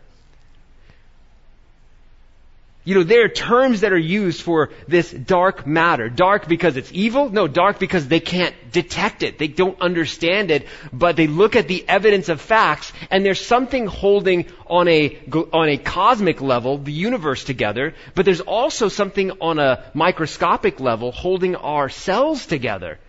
[2.88, 6.08] You know, there are terms that are used for this dark matter.
[6.08, 7.28] Dark because it's evil?
[7.30, 9.38] No, dark because they can't detect it.
[9.38, 13.88] They don't understand it, but they look at the evidence of facts and there's something
[13.88, 15.20] holding on a,
[15.52, 21.12] on a cosmic level the universe together, but there's also something on a microscopic level
[21.12, 23.00] holding our cells together,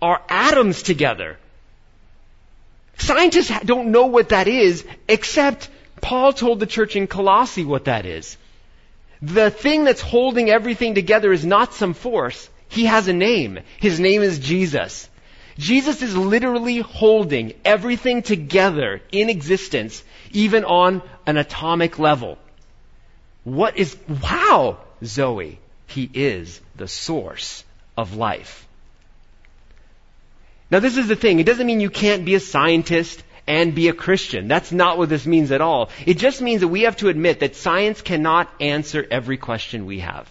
[0.00, 1.38] our atoms together.
[2.98, 5.68] Scientists don't know what that is, except
[6.00, 8.36] Paul told the church in Colossae what that is.
[9.22, 12.48] The thing that's holding everything together is not some force.
[12.68, 13.60] He has a name.
[13.78, 15.08] His name is Jesus.
[15.56, 22.38] Jesus is literally holding everything together in existence, even on an atomic level.
[23.42, 25.58] What is, wow, Zoe,
[25.88, 27.64] he is the source
[27.96, 28.67] of life.
[30.70, 31.40] Now this is the thing.
[31.40, 34.46] It doesn't mean you can't be a scientist and be a Christian.
[34.46, 35.88] That's not what this means at all.
[36.04, 40.00] It just means that we have to admit that science cannot answer every question we
[40.00, 40.28] have.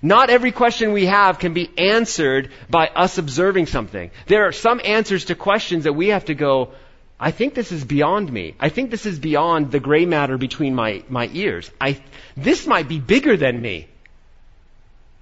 [0.00, 4.12] Not every question we have can be answered by us observing something.
[4.26, 6.72] There are some answers to questions that we have to go,
[7.18, 8.54] I think this is beyond me.
[8.60, 11.70] I think this is beyond the gray matter between my, my ears.
[11.80, 12.00] I,
[12.36, 13.88] this might be bigger than me.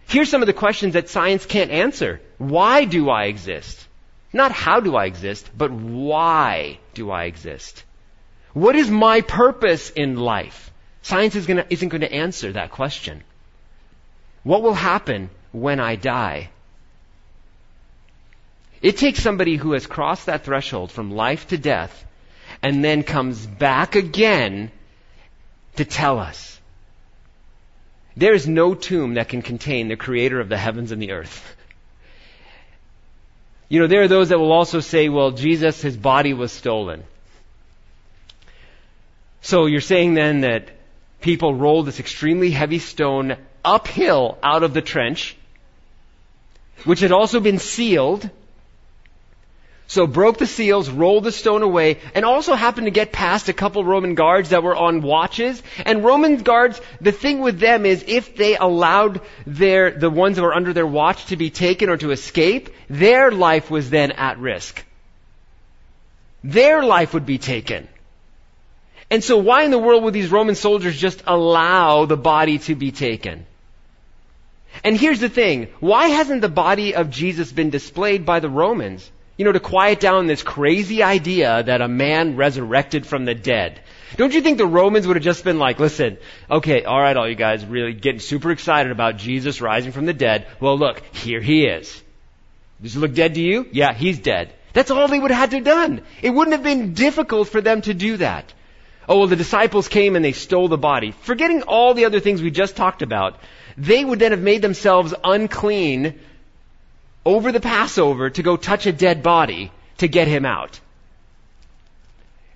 [0.07, 2.21] Here's some of the questions that science can't answer.
[2.39, 3.87] Why do I exist?
[4.33, 7.85] Not how do I exist, but why do I exist?
[8.53, 10.73] What is my purpose in life?
[11.03, 13.23] Science is gonna, isn't going to answer that question.
[14.43, 16.51] What will happen when I die?
[18.83, 22.05] It takes somebody who has crossed that threshold from life to death
[22.63, 24.71] and then comes back again
[25.77, 26.54] to tell us.
[28.17, 31.57] There is no tomb that can contain the creator of the heavens and the earth.
[33.69, 37.03] You know, there are those that will also say, well, Jesus, his body was stolen.
[39.41, 40.69] So you're saying then that
[41.21, 45.37] people rolled this extremely heavy stone uphill out of the trench,
[46.85, 48.29] which had also been sealed,
[49.87, 53.53] so broke the seals, rolled the stone away, and also happened to get past a
[53.53, 55.63] couple Roman guards that were on watches.
[55.85, 60.43] And Roman guards, the thing with them is if they allowed their, the ones that
[60.43, 64.39] were under their watch to be taken or to escape, their life was then at
[64.39, 64.83] risk.
[66.43, 67.87] Their life would be taken.
[69.11, 72.75] And so why in the world would these Roman soldiers just allow the body to
[72.75, 73.47] be taken?
[74.83, 75.69] And here's the thing.
[75.79, 79.11] Why hasn't the body of Jesus been displayed by the Romans?
[79.37, 83.81] You know, to quiet down this crazy idea that a man resurrected from the dead.
[84.17, 86.19] Don't you think the Romans would have just been like, listen,
[86.49, 90.47] okay, alright, all you guys really getting super excited about Jesus rising from the dead.
[90.61, 92.03] Well, look, here he is.
[92.81, 93.67] Does he look dead to you?
[93.73, 94.53] Yeah, he's dead.
[94.73, 96.03] That's all they would have had to have done.
[96.23, 98.53] It wouldn't have been difficult for them to do that.
[99.09, 101.11] Oh, well, the disciples came and they stole the body.
[101.11, 103.39] Forgetting all the other things we just talked about,
[103.77, 106.21] they would then have made themselves unclean
[107.25, 110.81] over the Passover to go touch a dead body to get him out.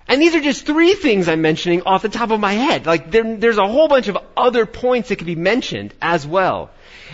[0.07, 2.87] And these are just three things I'm mentioning off the top of my head.
[2.87, 6.71] Like there, there's a whole bunch of other points that could be mentioned as well.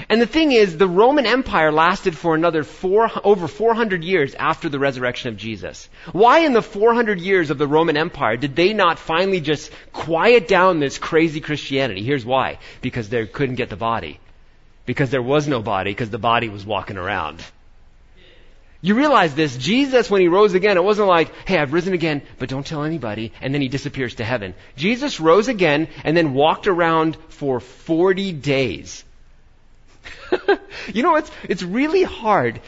[0.10, 4.70] And the thing is, the Roman Empire lasted for another four, over 400 years after
[4.70, 5.90] the resurrection of Jesus.
[6.14, 10.48] Why in the 400 years of the Roman Empire did they not finally just quiet
[10.48, 12.02] down this crazy Christianity?
[12.02, 12.60] Here's why.
[12.82, 14.20] Because they couldn't get the body
[14.86, 17.44] because there was no body because the body was walking around.
[18.82, 22.22] You realize this, Jesus, when he rose again, it wasn't like, hey, I've risen again,
[22.38, 24.54] but don't tell anybody, and then he disappears to heaven.
[24.76, 29.04] Jesus rose again and then walked around for 40 days.
[30.94, 32.62] you know, it's, it's really hard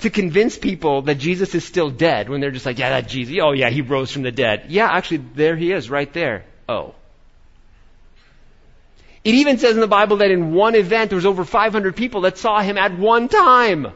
[0.00, 3.36] to convince people that Jesus is still dead when they're just like, yeah, that Jesus,
[3.42, 4.66] oh yeah, he rose from the dead.
[4.68, 6.44] Yeah, actually, there he is, right there.
[6.68, 6.94] Oh.
[9.26, 12.20] It even says in the Bible that in one event there was over 500 people
[12.20, 13.88] that saw him at one time.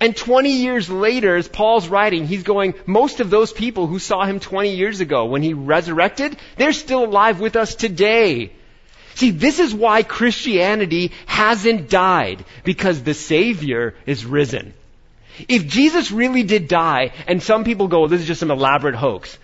[0.00, 4.24] And 20 years later, as Paul's writing, he's going, most of those people who saw
[4.24, 8.50] him 20 years ago when he resurrected, they're still alive with us today.
[9.14, 14.74] See, this is why Christianity hasn't died, because the Savior is risen.
[15.46, 19.38] If Jesus really did die, and some people go, this is just some elaborate hoax,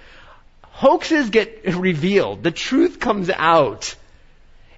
[0.62, 2.42] hoaxes get revealed.
[2.42, 3.94] The truth comes out.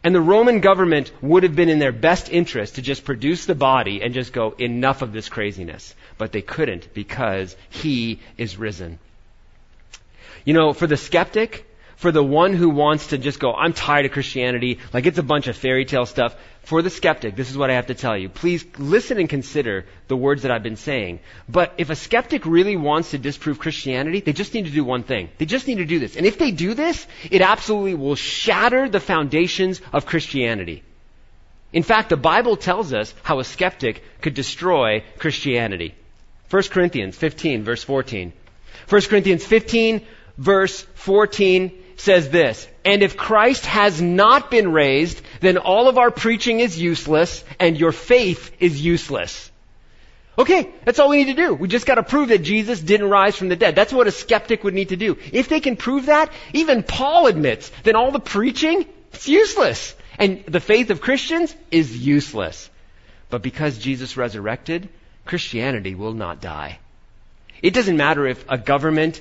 [0.05, 3.55] And the Roman government would have been in their best interest to just produce the
[3.55, 5.95] body and just go, enough of this craziness.
[6.19, 8.99] But they couldn't because he is risen.
[10.45, 11.68] You know, for the skeptic,
[11.99, 15.23] for the one who wants to just go, I'm tired of Christianity, like it's a
[15.23, 16.37] bunch of fairy tale stuff.
[16.63, 18.29] For the skeptic, this is what I have to tell you.
[18.29, 21.19] Please listen and consider the words that I've been saying.
[21.49, 25.03] But if a skeptic really wants to disprove Christianity, they just need to do one
[25.03, 25.31] thing.
[25.39, 26.15] They just need to do this.
[26.15, 30.85] And if they do this, it absolutely will shatter the foundations of Christianity.
[31.73, 35.97] In fact, the Bible tells us how a skeptic could destroy Christianity.
[36.51, 38.33] 1 Corinthians 15 verse 14.
[38.89, 40.07] 1 Corinthians 15
[40.39, 46.11] verse 14 says this, and if Christ has not been raised, then all of our
[46.11, 49.51] preaching is useless and your faith is useless.
[50.39, 51.55] Okay, that's all we need to do.
[51.55, 53.75] We just gotta prove that Jesus didn't rise from the dead.
[53.75, 55.19] That's what a skeptic would need to do.
[55.33, 59.97] If they can prove that, even Paul admits, then all the preaching, it's useless.
[60.17, 62.71] And the faith of Christians is useless.
[63.31, 64.89] But because Jesus resurrected,
[65.25, 66.79] Christianity will not die.
[67.61, 69.21] It doesn't matter if a government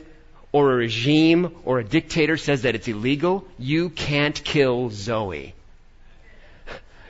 [0.58, 5.54] or a regime or a dictator says that it's illegal, you can't kill Zoe.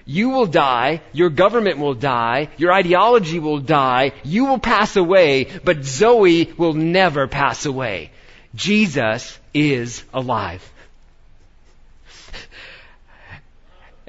[0.05, 5.45] You will die, your government will die, your ideology will die, you will pass away,
[5.63, 8.11] but Zoe will never pass away.
[8.53, 10.63] Jesus is alive.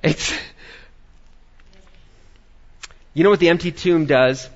[0.02, 0.32] It's,
[3.14, 4.48] you know what the empty tomb does?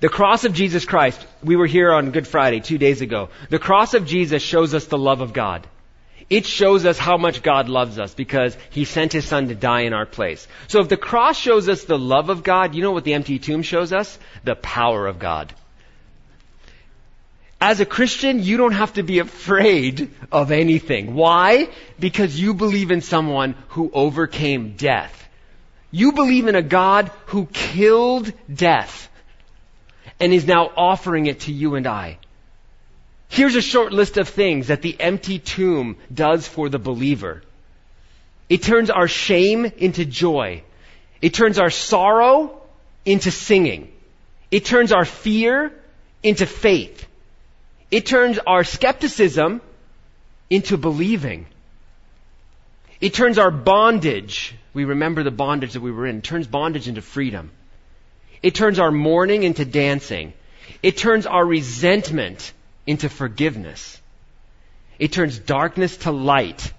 [0.00, 3.28] The cross of Jesus Christ, we were here on Good Friday two days ago.
[3.50, 5.66] The cross of Jesus shows us the love of God.
[6.30, 9.82] It shows us how much God loves us because He sent His Son to die
[9.82, 10.48] in our place.
[10.68, 13.38] So if the cross shows us the love of God, you know what the empty
[13.38, 14.18] tomb shows us?
[14.44, 15.52] The power of God.
[17.60, 21.14] As a Christian, you don't have to be afraid of anything.
[21.14, 21.68] Why?
[21.98, 25.28] Because you believe in someone who overcame death.
[25.90, 29.09] You believe in a God who killed death
[30.20, 32.18] and is now offering it to you and I.
[33.28, 37.42] Here's a short list of things that the empty tomb does for the believer.
[38.48, 40.62] It turns our shame into joy.
[41.22, 42.60] It turns our sorrow
[43.04, 43.92] into singing.
[44.50, 45.72] It turns our fear
[46.22, 47.06] into faith.
[47.90, 49.60] It turns our skepticism
[50.50, 51.46] into believing.
[53.00, 57.00] It turns our bondage, we remember the bondage that we were in, turns bondage into
[57.00, 57.50] freedom.
[58.42, 60.32] It turns our mourning into dancing.
[60.82, 62.52] It turns our resentment
[62.86, 64.00] into forgiveness.
[64.98, 66.72] It turns darkness to light.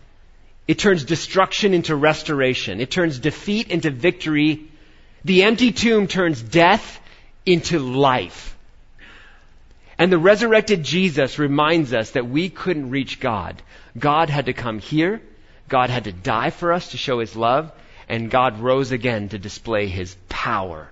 [0.67, 2.79] It turns destruction into restoration.
[2.79, 4.69] It turns defeat into victory.
[5.25, 6.99] The empty tomb turns death
[7.45, 8.57] into life.
[9.97, 13.61] And the resurrected Jesus reminds us that we couldn't reach God.
[13.97, 15.21] God had to come here.
[15.67, 17.71] God had to die for us to show his love.
[18.09, 20.90] And God rose again to display his power.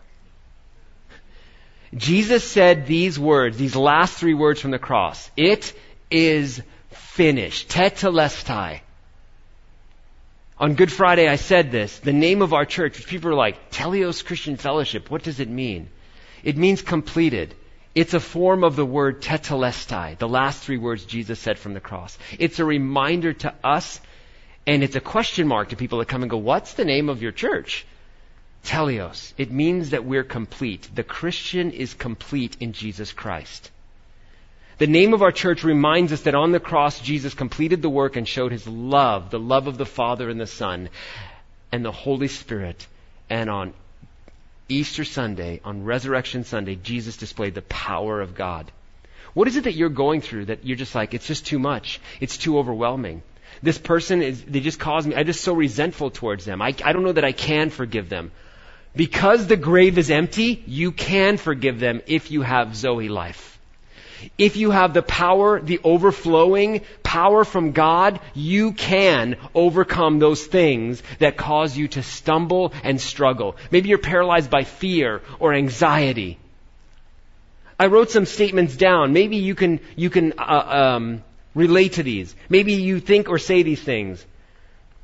[1.95, 5.29] Jesus said these words, these last three words from the cross.
[5.35, 5.73] It
[6.11, 6.61] is
[6.91, 7.69] finished.
[7.69, 8.81] Tetelestai.
[10.59, 11.99] On Good Friday, I said this.
[11.99, 15.09] The name of our church, which people are like, Teleios Christian Fellowship.
[15.09, 15.89] What does it mean?
[16.43, 17.55] It means completed.
[17.95, 21.79] It's a form of the word tetelestai, the last three words Jesus said from the
[21.79, 22.17] cross.
[22.37, 23.99] It's a reminder to us,
[24.67, 27.21] and it's a question mark to people that come and go, What's the name of
[27.21, 27.85] your church?
[28.63, 29.33] Teleios.
[29.37, 30.89] It means that we're complete.
[30.93, 33.71] The Christian is complete in Jesus Christ.
[34.77, 38.15] The name of our church reminds us that on the cross, Jesus completed the work
[38.15, 40.89] and showed his love, the love of the Father and the Son
[41.71, 42.87] and the Holy Spirit.
[43.29, 43.73] And on
[44.69, 48.71] Easter Sunday, on Resurrection Sunday, Jesus displayed the power of God.
[49.33, 51.99] What is it that you're going through that you're just like, it's just too much?
[52.21, 53.21] It's too overwhelming.
[53.61, 56.61] This person is, they just cause me, I'm just so resentful towards them.
[56.61, 58.31] I, I don't know that I can forgive them.
[58.95, 63.49] Because the grave is empty, you can forgive them if you have Zoe life.
[64.37, 71.01] If you have the power, the overflowing power from God, you can overcome those things
[71.19, 73.55] that cause you to stumble and struggle.
[73.71, 76.37] Maybe you're paralyzed by fear or anxiety.
[77.79, 79.13] I wrote some statements down.
[79.13, 81.23] Maybe you can, you can uh, um,
[81.55, 82.35] relate to these.
[82.49, 84.25] Maybe you think or say these things.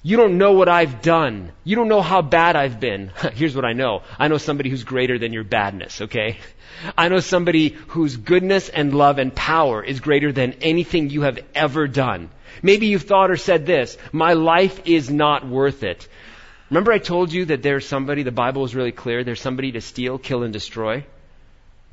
[0.05, 1.51] You don't know what I've done.
[1.63, 3.11] You don't know how bad I've been.
[3.33, 4.03] Here's what I know.
[4.19, 6.37] I know somebody who's greater than your badness, okay?
[6.95, 11.39] I know somebody whose goodness and love and power is greater than anything you have
[11.55, 12.29] ever done.
[12.61, 16.07] Maybe you've thought or said this, my life is not worth it.
[16.69, 19.81] Remember I told you that there's somebody, the Bible is really clear, there's somebody to
[19.81, 21.03] steal, kill, and destroy?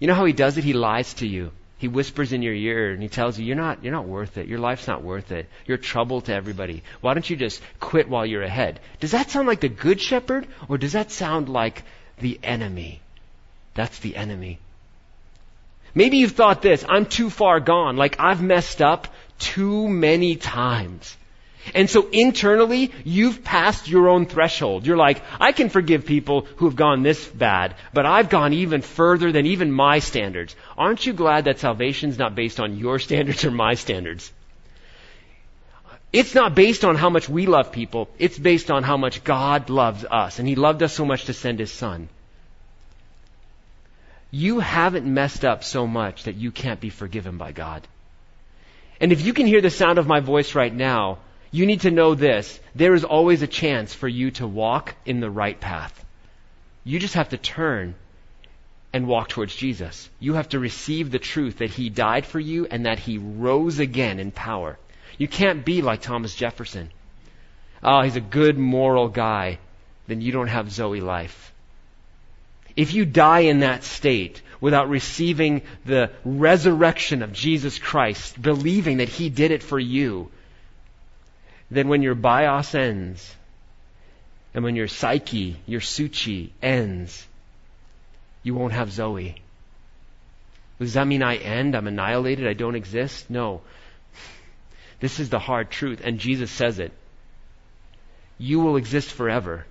[0.00, 0.64] You know how he does it?
[0.64, 1.50] He lies to you.
[1.82, 4.46] He whispers in your ear and he tells you, you're not, you're not worth it.
[4.46, 5.48] Your life's not worth it.
[5.66, 6.84] You're trouble to everybody.
[7.00, 8.78] Why don't you just quit while you're ahead?
[9.00, 11.82] Does that sound like the good shepherd or does that sound like
[12.20, 13.00] the enemy?
[13.74, 14.60] That's the enemy.
[15.92, 19.08] Maybe you've thought this, I'm too far gone, like I've messed up
[19.40, 21.16] too many times.
[21.74, 24.86] And so internally, you've passed your own threshold.
[24.86, 28.82] You're like, I can forgive people who have gone this bad, but I've gone even
[28.82, 30.56] further than even my standards.
[30.76, 34.32] Aren't you glad that salvation's not based on your standards or my standards?
[36.12, 38.08] It's not based on how much we love people.
[38.18, 40.38] It's based on how much God loves us.
[40.38, 42.08] And He loved us so much to send His Son.
[44.30, 47.86] You haven't messed up so much that you can't be forgiven by God.
[49.00, 51.18] And if you can hear the sound of my voice right now,
[51.52, 52.58] you need to know this.
[52.74, 56.04] There is always a chance for you to walk in the right path.
[56.82, 57.94] You just have to turn
[58.92, 60.08] and walk towards Jesus.
[60.18, 63.78] You have to receive the truth that He died for you and that He rose
[63.78, 64.78] again in power.
[65.18, 66.90] You can't be like Thomas Jefferson.
[67.82, 69.58] Oh, he's a good moral guy.
[70.06, 71.52] Then you don't have Zoe life.
[72.76, 79.08] If you die in that state without receiving the resurrection of Jesus Christ, believing that
[79.08, 80.30] He did it for you,
[81.72, 83.34] then when your bios ends,
[84.54, 87.26] and when your psyche, your psuche ends,
[88.42, 89.36] you won't have Zoe.
[90.78, 91.74] Does that mean I end?
[91.74, 92.46] I'm annihilated?
[92.46, 93.30] I don't exist?
[93.30, 93.62] No.
[95.00, 96.92] This is the hard truth, and Jesus says it.
[98.36, 99.64] You will exist forever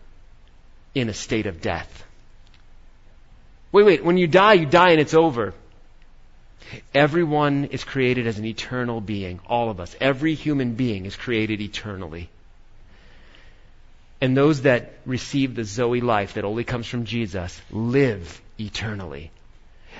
[0.95, 2.05] in a state of death.
[3.71, 5.53] Wait, wait, when you die, you die and it's over.
[6.93, 9.39] Everyone is created as an eternal being.
[9.47, 9.95] All of us.
[9.99, 12.29] Every human being is created eternally.
[14.21, 19.31] And those that receive the Zoe life that only comes from Jesus live eternally.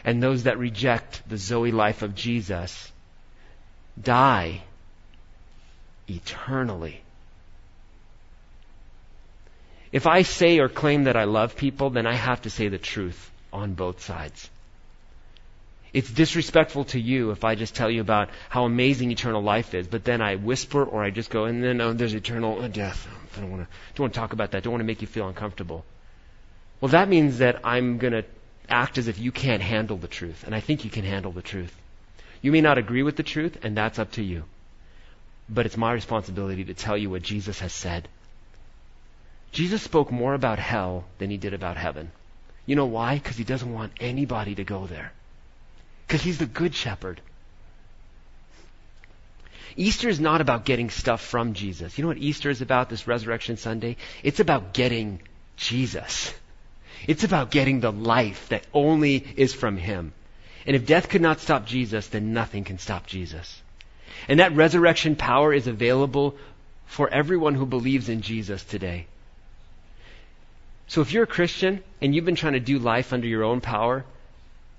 [0.06, 2.92] And those that reject the Zoe life of Jesus
[4.02, 4.62] die
[6.08, 7.02] eternally.
[9.92, 12.78] If I say or claim that I love people, then I have to say the
[12.78, 14.50] truth on both sides.
[15.94, 19.88] It's disrespectful to you if I just tell you about how amazing eternal life is,
[19.88, 23.08] but then I whisper or I just go, and then oh, there's eternal oh, death.
[23.36, 24.64] I don't want to don't want to talk about that.
[24.64, 25.84] Don't want to make you feel uncomfortable.
[26.80, 28.24] Well, that means that I'm going to
[28.70, 31.42] act as if you can't handle the truth, and I think you can handle the
[31.42, 31.76] truth.
[32.42, 34.46] You may not agree with the truth, and that's up to you.
[35.50, 38.08] But it's my responsibility to tell you what Jesus has said.
[39.52, 42.12] Jesus spoke more about hell than he did about heaven.
[42.66, 43.16] You know why?
[43.16, 45.12] Because he doesn't want anybody to go there.
[46.12, 47.22] Because he's the good shepherd.
[49.78, 51.98] Easter is not about getting stuff from Jesus.
[51.98, 53.96] You know what Easter is about, this Resurrection Sunday?
[54.22, 55.22] It's about getting
[55.56, 56.34] Jesus.
[57.08, 60.12] It's about getting the life that only is from Him.
[60.66, 63.62] And if death could not stop Jesus, then nothing can stop Jesus.
[64.28, 66.36] And that resurrection power is available
[66.88, 69.08] for everyone who believes in Jesus today.
[70.88, 73.62] So if you're a Christian and you've been trying to do life under your own
[73.62, 74.04] power,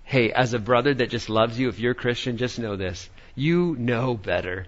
[0.05, 3.09] hey, as a brother that just loves you, if you're a Christian, just know this.
[3.35, 4.67] You know better.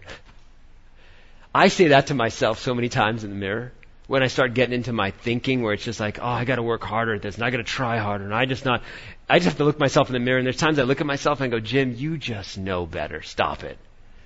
[1.55, 3.72] I say that to myself so many times in the mirror
[4.07, 6.62] when I start getting into my thinking where it's just like, oh, I got to
[6.62, 8.82] work harder at this and I got to try harder and I just not,
[9.28, 11.07] I just have to look myself in the mirror and there's times I look at
[11.07, 13.22] myself and I go, Jim, you just know better.
[13.22, 13.78] Stop it.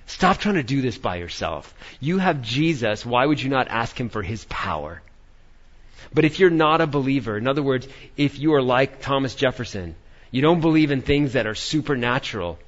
[0.05, 1.73] Stop trying to do this by yourself.
[1.99, 3.05] You have Jesus.
[3.05, 5.01] Why would you not ask him for his power?
[6.13, 7.87] But if you're not a believer, in other words,
[8.17, 9.95] if you are like Thomas Jefferson,
[10.31, 12.59] you don't believe in things that are supernatural,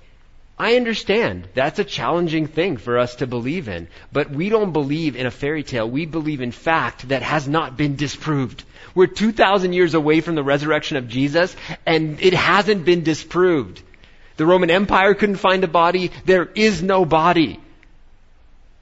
[0.62, 1.48] I understand.
[1.56, 3.88] That's a challenging thing for us to believe in.
[4.12, 5.90] But we don't believe in a fairy tale.
[5.90, 8.64] We believe in fact that has not been disproved.
[8.94, 11.56] We're 2,000 years away from the resurrection of Jesus,
[11.86, 13.82] and it hasn't been disproved.
[14.38, 16.12] The Roman Empire couldn't find a body.
[16.26, 17.60] There is no body.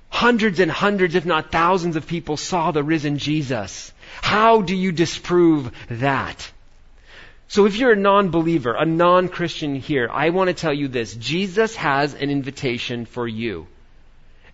[0.09, 3.93] Hundreds and hundreds, if not thousands of people saw the risen Jesus.
[4.21, 6.51] How do you disprove that?
[7.49, 11.15] So if you're a non-believer, a non-Christian here, I want to tell you this.
[11.15, 13.65] Jesus has an invitation for you.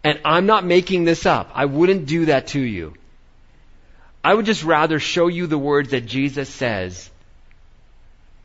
[0.02, 1.52] And I'm not making this up.
[1.54, 2.94] I wouldn't do that to you.
[4.24, 7.10] I would just rather show you the words that Jesus says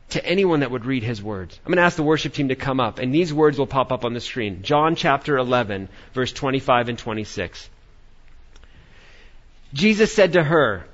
[0.09, 1.57] to anyone that would read his words.
[1.65, 3.93] I'm going to ask the worship team to come up, and these words will pop
[3.93, 4.63] up on the screen.
[4.63, 7.69] John chapter 11, verse 25 and 26.
[9.73, 10.85] Jesus said to her,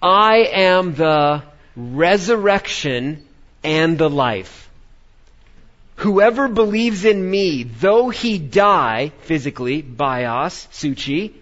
[0.00, 1.42] I am the
[1.76, 3.26] resurrection
[3.64, 4.70] and the life.
[5.96, 11.32] Whoever believes in me, though he die physically, bios, psuche,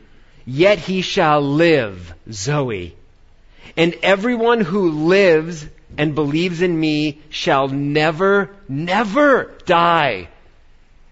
[0.44, 2.94] yet he shall live, zoe.
[3.76, 5.66] And everyone who lives
[5.96, 10.28] and believes in me shall never, never die.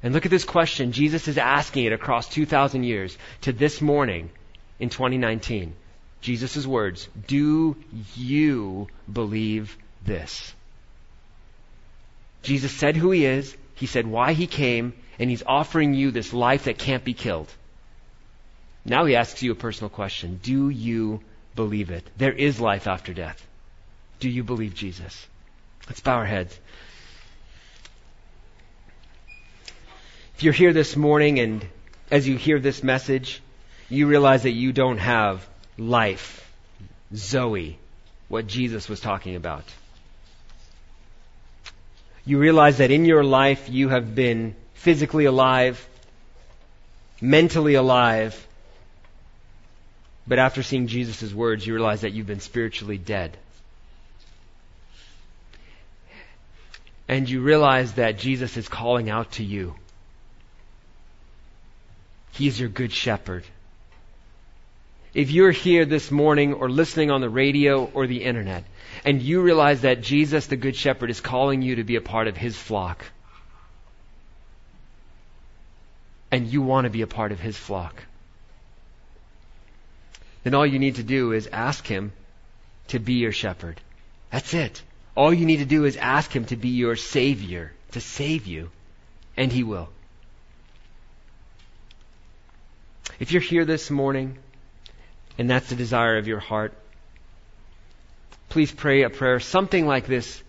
[0.03, 0.93] And look at this question.
[0.93, 4.31] Jesus is asking it across 2,000 years to this morning
[4.79, 5.75] in 2019.
[6.21, 7.77] Jesus' words, Do
[8.17, 10.55] you believe this?
[12.43, 16.33] Jesus said who he is, he said why he came, and he's offering you this
[16.33, 17.53] life that can't be killed.
[18.85, 20.41] Now he asks you a personal question.
[20.43, 21.21] Do you
[21.55, 22.09] believe it?
[22.17, 23.45] There is life after death.
[24.21, 25.27] Do you believe Jesus?
[25.87, 26.59] Let's bow our heads.
[30.37, 31.67] If you're here this morning and
[32.11, 33.43] as you hear this message,
[33.89, 35.47] you realize that you don't have
[35.79, 36.53] life,
[37.15, 37.79] Zoe,
[38.29, 39.65] what Jesus was talking about.
[42.27, 45.89] You realize that in your life you have been physically alive,
[47.21, 48.47] mentally alive,
[50.27, 53.39] but after seeing Jesus' words, you realize that you've been spiritually dead.
[57.09, 59.75] And you realize that Jesus is calling out to you.
[62.33, 63.45] He's your good shepherd.
[65.15, 68.65] If you're here this morning or listening on the radio or the internet,
[69.05, 72.29] and you realize that Jesus, the good shepherd, is calling you to be a part
[72.29, 73.05] of his flock,
[76.31, 78.03] and you want to be a part of his flock,
[80.49, 82.13] then all you need to do is ask Him
[82.89, 83.81] to be your shepherd.
[84.31, 84.83] That's it.
[85.15, 88.71] All you need to do is ask Him to be your Savior, to save you,
[89.37, 89.91] and He will.
[93.19, 94.39] If you're here this morning,
[95.39, 96.73] and that's the desire of your heart,
[98.49, 100.43] please pray a prayer, something like this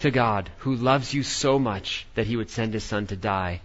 [0.00, 3.60] to God, who loves you so much that He would send His Son to die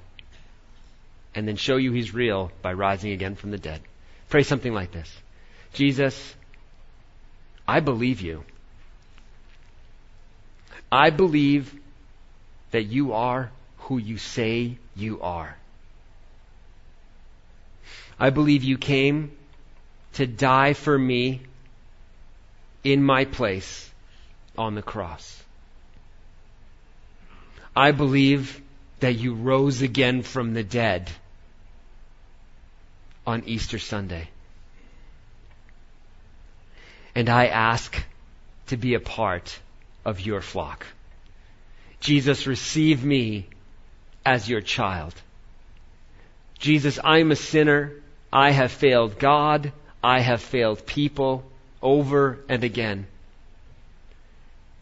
[1.34, 3.82] and then show you He's real by rising again from the dead.
[4.30, 5.12] Pray something like this
[5.74, 6.36] Jesus,
[7.68, 8.44] I believe you.
[10.92, 11.74] I believe
[12.72, 15.58] that you are who you say you are.
[18.20, 19.32] I believe you came
[20.14, 21.42] to die for me
[22.84, 23.90] in my place
[24.58, 25.44] on the cross.
[27.76, 28.62] I believe
[29.02, 31.12] that you rose again from the dead
[33.28, 34.30] on Easter Sunday.
[37.14, 38.04] And I ask
[38.68, 39.60] to be a part
[40.06, 40.88] of your flock.
[42.00, 43.48] Jesus, receive me
[44.26, 45.14] as your child.
[46.60, 47.94] Jesus, I'm a sinner.
[48.38, 49.72] I have failed God.
[50.04, 51.44] I have failed people
[51.82, 53.08] over and again.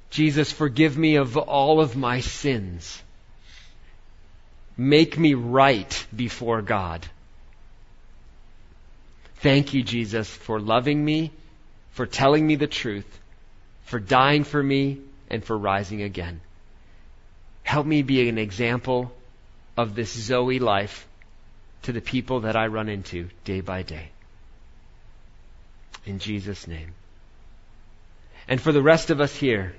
[0.09, 3.01] Jesus, forgive me of all of my sins.
[4.75, 7.07] Make me right before God.
[9.35, 11.31] Thank you, Jesus, for loving me,
[11.91, 13.07] for telling me the truth,
[13.85, 14.99] for dying for me,
[15.29, 16.41] and for rising again.
[17.63, 19.13] Help me be an example
[19.77, 21.07] of this Zoe life
[21.85, 24.09] to the people that I run into day by day.
[26.05, 26.93] In Jesus' name.
[28.47, 29.75] And for the rest of us here,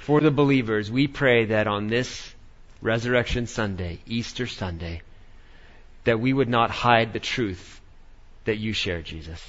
[0.00, 2.34] for the believers, we pray that on this
[2.80, 5.02] Resurrection Sunday, Easter Sunday,
[6.04, 7.80] that we would not hide the truth
[8.44, 9.40] that you share, Jesus.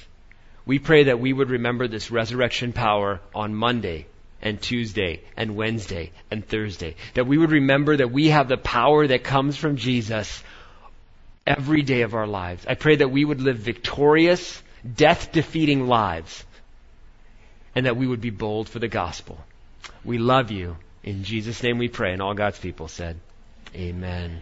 [0.66, 4.06] We pray that we would remember this resurrection power on Monday
[4.40, 6.94] and Tuesday and Wednesday and Thursday.
[7.14, 10.42] That we would remember that we have the power that comes from Jesus
[11.46, 12.64] every day of our lives.
[12.66, 14.62] I pray that we would live victorious,
[14.96, 16.44] death defeating lives
[17.74, 19.38] and that we would be bold for the gospel.
[20.04, 20.76] We love you.
[21.02, 22.12] In Jesus' name we pray.
[22.12, 23.18] And all God's people said,
[23.74, 24.40] Amen.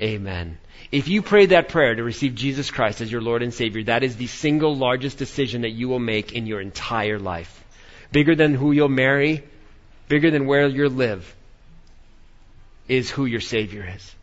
[0.00, 0.58] Amen.
[0.90, 4.02] If you prayed that prayer to receive Jesus Christ as your Lord and Savior, that
[4.02, 7.64] is the single largest decision that you will make in your entire life.
[8.12, 9.44] Bigger than who you'll marry,
[10.08, 11.34] bigger than where you'll live,
[12.86, 14.14] is who your Savior is.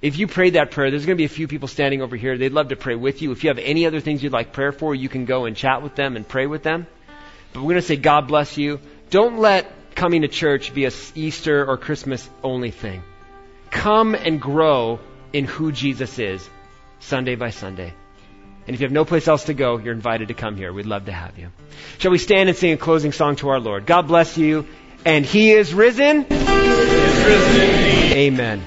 [0.00, 2.38] If you prayed that prayer, there's going to be a few people standing over here.
[2.38, 3.32] They'd love to pray with you.
[3.32, 5.82] If you have any other things you'd like prayer for, you can go and chat
[5.82, 6.86] with them and pray with them.
[7.52, 8.80] But we're going to say, God bless you.
[9.10, 13.02] Don't let coming to church be a Easter or Christmas only thing.
[13.70, 15.00] Come and grow
[15.32, 16.48] in who Jesus is,
[17.00, 17.92] Sunday by Sunday.
[18.66, 20.72] And if you have no place else to go, you're invited to come here.
[20.72, 21.48] We'd love to have you.
[21.98, 23.86] Shall we stand and sing a closing song to our Lord?
[23.86, 24.66] God bless you.
[25.04, 26.24] And He is risen.
[26.24, 28.16] He is risen.
[28.18, 28.62] Amen.